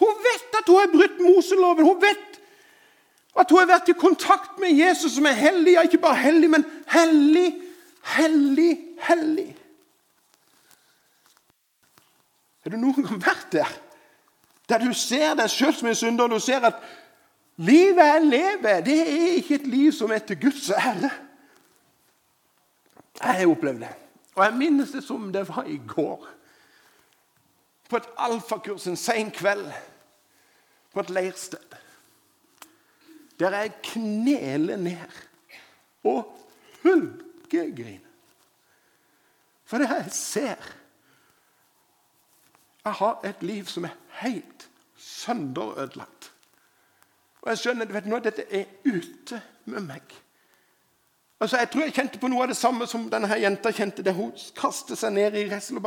Hun 0.00 0.22
vet 0.24 0.56
at 0.56 0.68
hun 0.68 0.78
har 0.80 0.92
brutt 0.94 1.18
Moseloven. 1.20 1.84
Hun 1.84 2.00
vet 2.00 2.38
at 3.36 3.50
hun 3.50 3.58
har 3.60 3.68
vært 3.68 3.90
i 3.92 3.98
kontakt 4.00 4.56
med 4.62 4.72
Jesus 4.72 5.12
som 5.18 5.28
er 5.28 5.36
hellig. 5.36 5.74
Ja, 5.74 5.84
ikke 5.84 6.00
bare 6.00 6.22
hellig, 6.22 6.48
men 6.50 6.64
hellig, 6.88 7.52
hellig, 8.16 8.70
hellig. 9.04 9.50
Har 12.64 12.72
du 12.72 12.80
noen 12.80 13.04
gang 13.04 13.20
vært 13.20 13.52
der? 13.52 13.76
Der 14.68 14.80
du 14.80 14.92
ser 14.96 15.36
deg 15.36 15.52
sjøl 15.52 15.74
som 15.76 15.88
en 15.90 15.98
synder, 15.98 16.24
og 16.24 16.38
du 16.38 16.42
ser 16.42 16.64
at 16.64 16.80
livet 17.60 18.06
jeg 18.06 18.22
lever, 18.24 18.80
det 18.84 18.98
er 19.00 19.34
ikke 19.38 19.58
et 19.60 19.66
liv 19.66 19.92
som 19.92 20.12
er 20.14 20.22
til 20.24 20.40
Guds 20.40 20.70
ære. 20.70 21.10
Jeg 23.20 23.34
har 23.34 23.50
opplevd 23.50 23.82
det. 23.84 23.94
Og 24.34 24.44
jeg 24.44 24.56
minnes 24.56 24.90
det 24.94 25.02
som 25.04 25.32
det 25.32 25.42
var 25.48 25.66
i 25.68 25.80
går. 25.88 26.28
På 27.90 27.98
et 27.98 28.10
alfakurs 28.18 28.86
en 28.86 28.96
sen 28.96 29.30
kveld 29.34 29.66
på 30.94 31.00
et 31.00 31.10
leirsted. 31.10 31.76
Der 33.40 33.56
jeg 33.56 33.72
kneler 33.82 34.76
ned 34.76 35.20
og 36.04 36.38
hulkegriner. 36.82 38.06
For 39.64 39.78
det 39.78 39.88
jeg 39.88 40.06
ser 40.12 40.76
Jeg 42.84 42.92
har 42.92 43.20
et 43.24 43.42
liv 43.42 43.66
som 43.66 43.84
er 43.84 43.96
helt 44.22 44.70
sønderødelagt. 44.96 46.32
Og 47.42 47.50
jeg 47.52 47.58
skjønner 47.58 47.92
vet 47.92 48.08
du, 48.08 48.16
at 48.16 48.26
dette 48.28 48.44
er 48.52 48.64
ute 48.84 49.40
med 49.64 49.80
meg. 49.88 50.02
Altså, 51.40 51.56
Jeg 51.56 51.70
tror 51.70 51.82
jeg 51.82 51.94
kjente 51.94 52.18
på 52.20 52.28
noe 52.28 52.42
av 52.44 52.48
det 52.52 52.56
samme 52.56 52.86
som 52.86 53.10
denne 53.10 53.28
her 53.30 53.40
jenta 53.40 53.72
kjente 53.72 54.02
da 54.04 54.12
hun 54.12 54.32
kastet 54.56 54.98
seg 55.00 55.12
ned 55.16 55.34
i 55.38 55.48
redsel. 55.48 55.80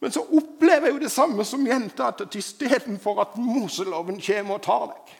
Men 0.00 0.12
så 0.12 0.20
opplever 0.24 0.86
jeg 0.88 0.94
jo 0.96 1.04
det 1.04 1.12
samme 1.12 1.44
som 1.44 1.66
jenta, 1.66 2.08
at 2.08 2.34
istedenfor 2.34 3.20
at 3.22 3.36
Moseloven 3.36 4.20
kommer 4.20 4.54
og 4.56 4.62
tar 4.64 4.86
deg, 4.90 5.16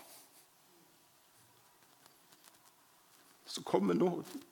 så 3.51 3.63
kommer 3.67 3.95
nåden. 3.95 4.43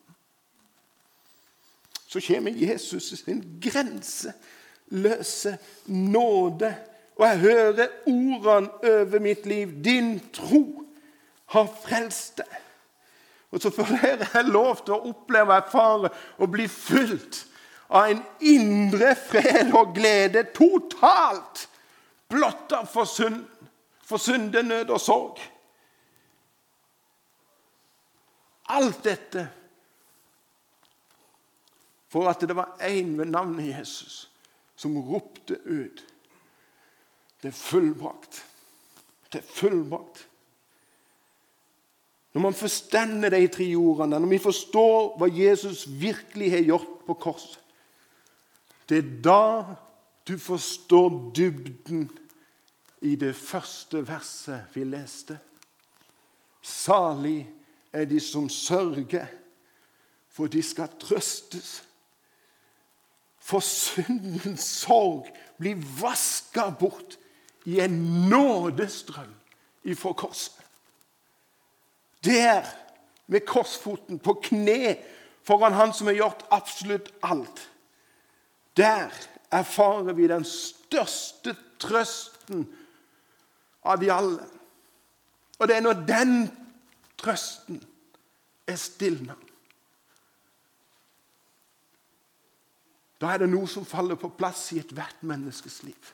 Så 2.08 2.20
kommer 2.26 2.50
Jesus 2.50 3.02
sin 3.18 3.60
grenseløse 3.62 5.58
nåde. 5.86 6.76
Og 7.18 7.26
jeg 7.26 7.38
hører 7.38 7.88
ordene 8.06 8.70
over 8.84 9.18
mitt 9.20 9.46
liv. 9.46 9.72
Din 9.84 10.18
tro 10.32 10.84
har 11.54 11.68
frelst 11.82 12.38
deg. 12.38 12.56
Og 13.50 13.62
så 13.62 13.70
får 13.72 13.92
jeg 14.02 14.44
lov 14.52 14.84
til 14.84 14.94
å 14.94 15.04
oppleve 15.10 15.54
og 15.54 15.56
erfare 15.56 16.10
og 16.36 16.50
bli 16.52 16.66
fulgt 16.68 17.46
av 17.88 18.10
en 18.12 18.20
indre 18.44 19.14
fred 19.16 19.72
og 19.72 19.94
glede 19.96 20.44
totalt 20.52 21.64
blotta 22.28 22.82
for 22.84 23.08
synd, 23.08 23.46
for 24.04 24.20
syndenød 24.20 24.92
og 24.92 25.00
sorg. 25.00 25.40
Alt 28.68 29.00
dette 29.04 29.46
for 32.12 32.28
at 32.28 32.44
det 32.44 32.56
var 32.56 32.76
én 32.84 33.16
ved 33.16 33.32
navnet 33.32 33.72
Jesus 33.72 34.26
som 34.76 34.96
ropte 35.00 35.56
ut 35.64 36.04
Det 37.42 37.48
er 37.48 37.56
fullbrakt. 37.56 38.44
Det 39.32 39.42
er 39.42 39.52
fullbrakt. 39.54 40.24
Når 42.32 42.42
man 42.42 42.54
forstender 42.54 43.30
de 43.30 43.46
tre 43.48 43.66
ordene, 43.76 44.18
når 44.20 44.30
vi 44.30 44.38
forstår 44.42 45.16
hva 45.18 45.28
Jesus 45.32 45.86
virkelig 45.88 46.50
har 46.52 46.66
gjort 46.66 46.94
på 47.06 47.14
korset 47.14 47.58
Det 48.88 48.98
er 48.98 49.08
da 49.24 49.76
du 50.28 50.38
forstår 50.38 51.32
dybden 51.36 52.08
i 53.00 53.16
det 53.16 53.34
første 53.36 54.00
verset 54.06 54.74
vi 54.74 54.84
leste. 54.84 55.38
Salig 56.62 57.48
er 57.92 58.04
de 58.04 58.20
som 58.20 58.48
sørger, 58.48 59.26
for 60.28 60.46
de 60.46 60.62
skal 60.62 60.88
trøstes. 61.00 61.82
For 63.40 63.64
syndens 63.64 64.66
sorg 64.82 65.28
blir 65.58 65.80
vaska 66.00 66.68
bort 66.80 67.18
i 67.68 67.80
en 67.84 67.98
nådestrøm 68.30 69.34
ifra 69.84 70.12
korset. 70.12 70.54
Der, 72.24 72.64
med 73.26 73.44
korsfoten 73.46 74.18
på 74.18 74.34
kne 74.42 74.96
foran 75.44 75.72
Han 75.72 75.92
som 75.92 76.06
har 76.06 76.14
gjort 76.14 76.46
absolutt 76.50 77.12
alt. 77.22 77.70
Der 78.76 79.12
erfarer 79.50 80.12
vi 80.12 80.28
den 80.28 80.44
største 80.44 81.56
trøsten 81.78 82.64
av 83.84 84.00
de 84.00 84.12
alle. 84.12 84.46
Og 85.58 85.68
det 85.68 85.76
er 85.76 85.84
når 85.84 86.04
den 86.08 86.34
trøsten 87.18 87.82
er 88.66 88.76
stilna 88.76 89.36
Da 93.18 93.32
er 93.34 93.42
det 93.42 93.48
noe 93.50 93.66
som 93.66 93.86
faller 93.86 94.14
på 94.14 94.30
plass 94.30 94.68
i 94.72 94.78
ethvert 94.78 95.24
menneskes 95.26 95.82
liv. 95.82 96.12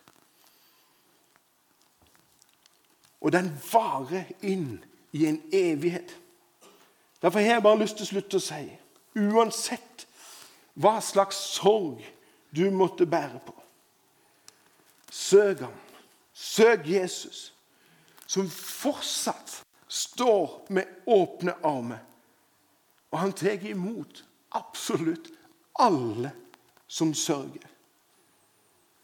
Og 3.24 3.32
den 3.32 3.48
varer 3.72 4.28
inn 4.44 4.76
i 5.16 5.24
en 5.26 5.40
evighet. 5.52 6.12
Derfor 7.22 7.40
har 7.40 7.56
jeg 7.56 7.64
bare 7.64 7.80
lyst 7.80 7.96
til 7.96 8.04
å 8.04 8.12
slutte 8.12 8.36
å 8.36 8.44
si 8.44 8.64
uansett 9.14 10.04
hva 10.74 10.98
slags 11.00 11.38
sorg 11.54 12.02
du 12.54 12.66
måtte 12.74 13.06
bære 13.06 13.40
på, 13.46 13.54
søk 15.10 15.64
ham. 15.64 15.74
Søk 16.34 16.88
Jesus, 16.90 17.52
som 18.26 18.48
fortsatt 18.50 19.60
står 19.88 20.66
med 20.74 21.06
åpne 21.06 21.54
armer. 21.62 22.00
Og 23.14 23.20
han 23.22 23.32
tar 23.32 23.62
imot 23.70 24.24
absolutt 24.50 25.30
alle 25.78 26.32
som 26.86 27.14
sørger. 27.14 27.68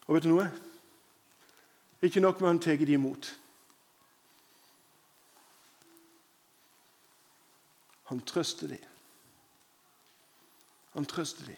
Og 0.09 0.17
vet 0.17 0.27
du 0.27 0.33
noe? 0.33 0.49
Ikke 2.03 2.23
nok 2.23 2.41
med 2.41 2.51
han 2.51 2.63
tar 2.63 2.83
de 2.83 2.99
imot. 2.99 3.31
Han 8.11 8.21
trøster 8.27 8.67
dem. 8.67 8.87
Han 10.93 11.05
trøster 11.07 11.47
dem. 11.47 11.57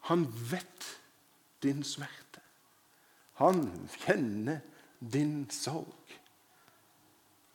Han 0.00 0.26
vet 0.50 0.88
din 1.62 1.80
smerte. 1.84 2.42
Han 3.40 3.88
kjenner 4.04 4.60
din 5.00 5.46
sorg. 5.50 6.12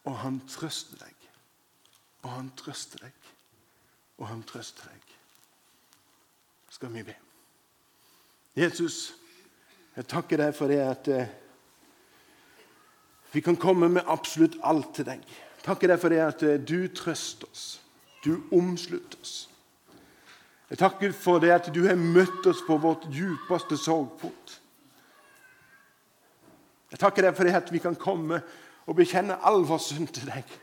Og 0.10 0.18
han 0.18 0.42
trøster 0.50 0.98
deg. 0.98 1.30
Og 2.26 2.32
han 2.32 2.50
trøster 2.58 3.06
deg. 3.06 3.32
Og 4.18 4.28
han 4.34 4.42
trøster 4.50 4.90
deg. 4.90 5.18
Skal 6.74 6.94
vi 6.94 7.06
be. 7.06 7.20
Jesus, 8.58 9.12
jeg 9.94 10.10
takker 10.10 10.42
deg 10.42 10.58
for 10.58 10.74
det 10.74 10.82
at 10.82 11.08
eh, 11.14 11.36
vi 13.30 13.46
kan 13.46 13.62
komme 13.62 13.92
med 13.94 14.10
absolutt 14.10 14.58
alt 14.66 14.96
til 14.98 15.06
deg 15.06 15.38
takker 15.66 15.92
deg 15.92 16.02
for 16.02 16.14
det 16.14 16.22
at 16.24 16.44
eh, 16.46 16.60
du 16.62 16.88
trøster 16.94 17.50
oss. 17.50 17.66
Du 18.26 18.42
omslutter 18.52 19.20
oss. 19.22 19.48
Jeg 20.70 20.82
takker 20.82 21.14
for 21.16 21.40
det 21.40 21.54
at 21.56 21.70
du 21.74 21.86
har 21.88 21.96
møtt 21.96 22.48
oss 22.50 22.60
på 22.68 22.76
vårt 22.84 23.08
djupeste 23.14 23.78
sorgpunkt. 23.80 24.58
Jeg 26.92 27.00
takker 27.00 27.28
deg 27.28 27.36
for 27.36 27.48
det 27.48 27.56
at 27.56 27.72
vi 27.72 27.84
kan 27.84 27.96
komme 28.00 28.42
og 28.88 28.96
bekjenne 28.96 29.40
all 29.48 29.64
vår 29.68 29.80
synd 29.84 30.12
til 30.16 30.28
deg. 30.28 30.56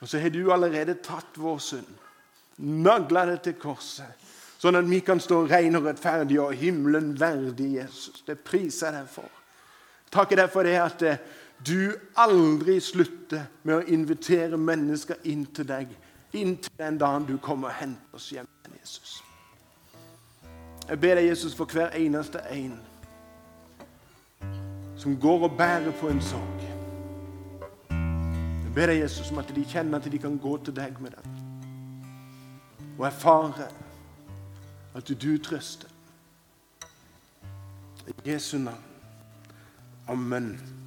Og 0.00 0.08
så 0.08 0.18
har 0.22 0.32
du 0.32 0.52
allerede 0.52 0.98
tatt 1.04 1.38
vår 1.38 1.58
synd, 1.62 1.90
nagla 2.56 3.26
det 3.28 3.40
til 3.44 3.58
korset, 3.60 4.28
sånn 4.60 4.78
at 4.78 4.88
vi 4.88 5.00
kan 5.04 5.20
stå 5.20 5.42
ren 5.50 5.76
og 5.76 5.88
rettferdig 5.88 6.38
og 6.40 6.56
himmelen 6.56 7.12
verdig 7.20 7.74
Jesus. 7.76 8.22
Det 8.26 8.38
priser 8.44 8.90
jeg 8.90 9.02
deg 9.02 9.12
for. 9.12 9.28
Takker 10.10 10.40
deg 10.40 10.50
for 10.50 10.66
det 10.66 10.76
at 10.80 11.04
eh, 11.06 11.20
du 11.66 11.92
aldri 12.16 12.80
slutter 12.80 13.46
med 13.62 13.74
å 13.76 13.86
invitere 13.86 14.56
mennesker 14.56 15.20
inn 15.28 15.44
til 15.54 15.68
deg 15.68 15.90
inntil 16.32 16.72
den 16.78 16.98
dagen 16.98 17.26
du 17.26 17.38
kommer 17.38 17.68
og 17.68 17.74
henter 17.74 18.14
oss 18.14 18.30
hjem. 18.30 18.46
Jesus. 18.80 19.24
Jeg 20.88 21.00
ber 21.00 21.14
deg, 21.14 21.26
Jesus, 21.28 21.54
for 21.54 21.64
hver 21.64 21.92
eneste 21.98 22.40
en 22.50 22.78
som 24.96 25.16
går 25.20 25.44
og 25.48 25.56
bærer 25.56 25.92
på 26.00 26.08
en 26.08 26.22
sorg. 26.22 26.64
Jeg 27.90 28.74
ber 28.74 28.86
deg, 28.86 29.00
Jesus, 29.02 29.30
om 29.30 29.38
at 29.38 29.52
de 29.54 29.64
kjenner 29.64 29.98
at 29.98 30.12
de 30.12 30.18
kan 30.18 30.38
gå 30.38 30.56
til 30.64 30.76
deg 30.76 31.00
med 31.00 31.10
den. 31.10 31.38
Og 32.98 33.06
erfare 33.06 33.68
at 34.94 35.08
du 35.08 35.38
trøster. 35.38 35.88
I 38.08 38.30
Jesu 38.32 38.58
navn. 38.58 38.84
Amen. 40.08 40.79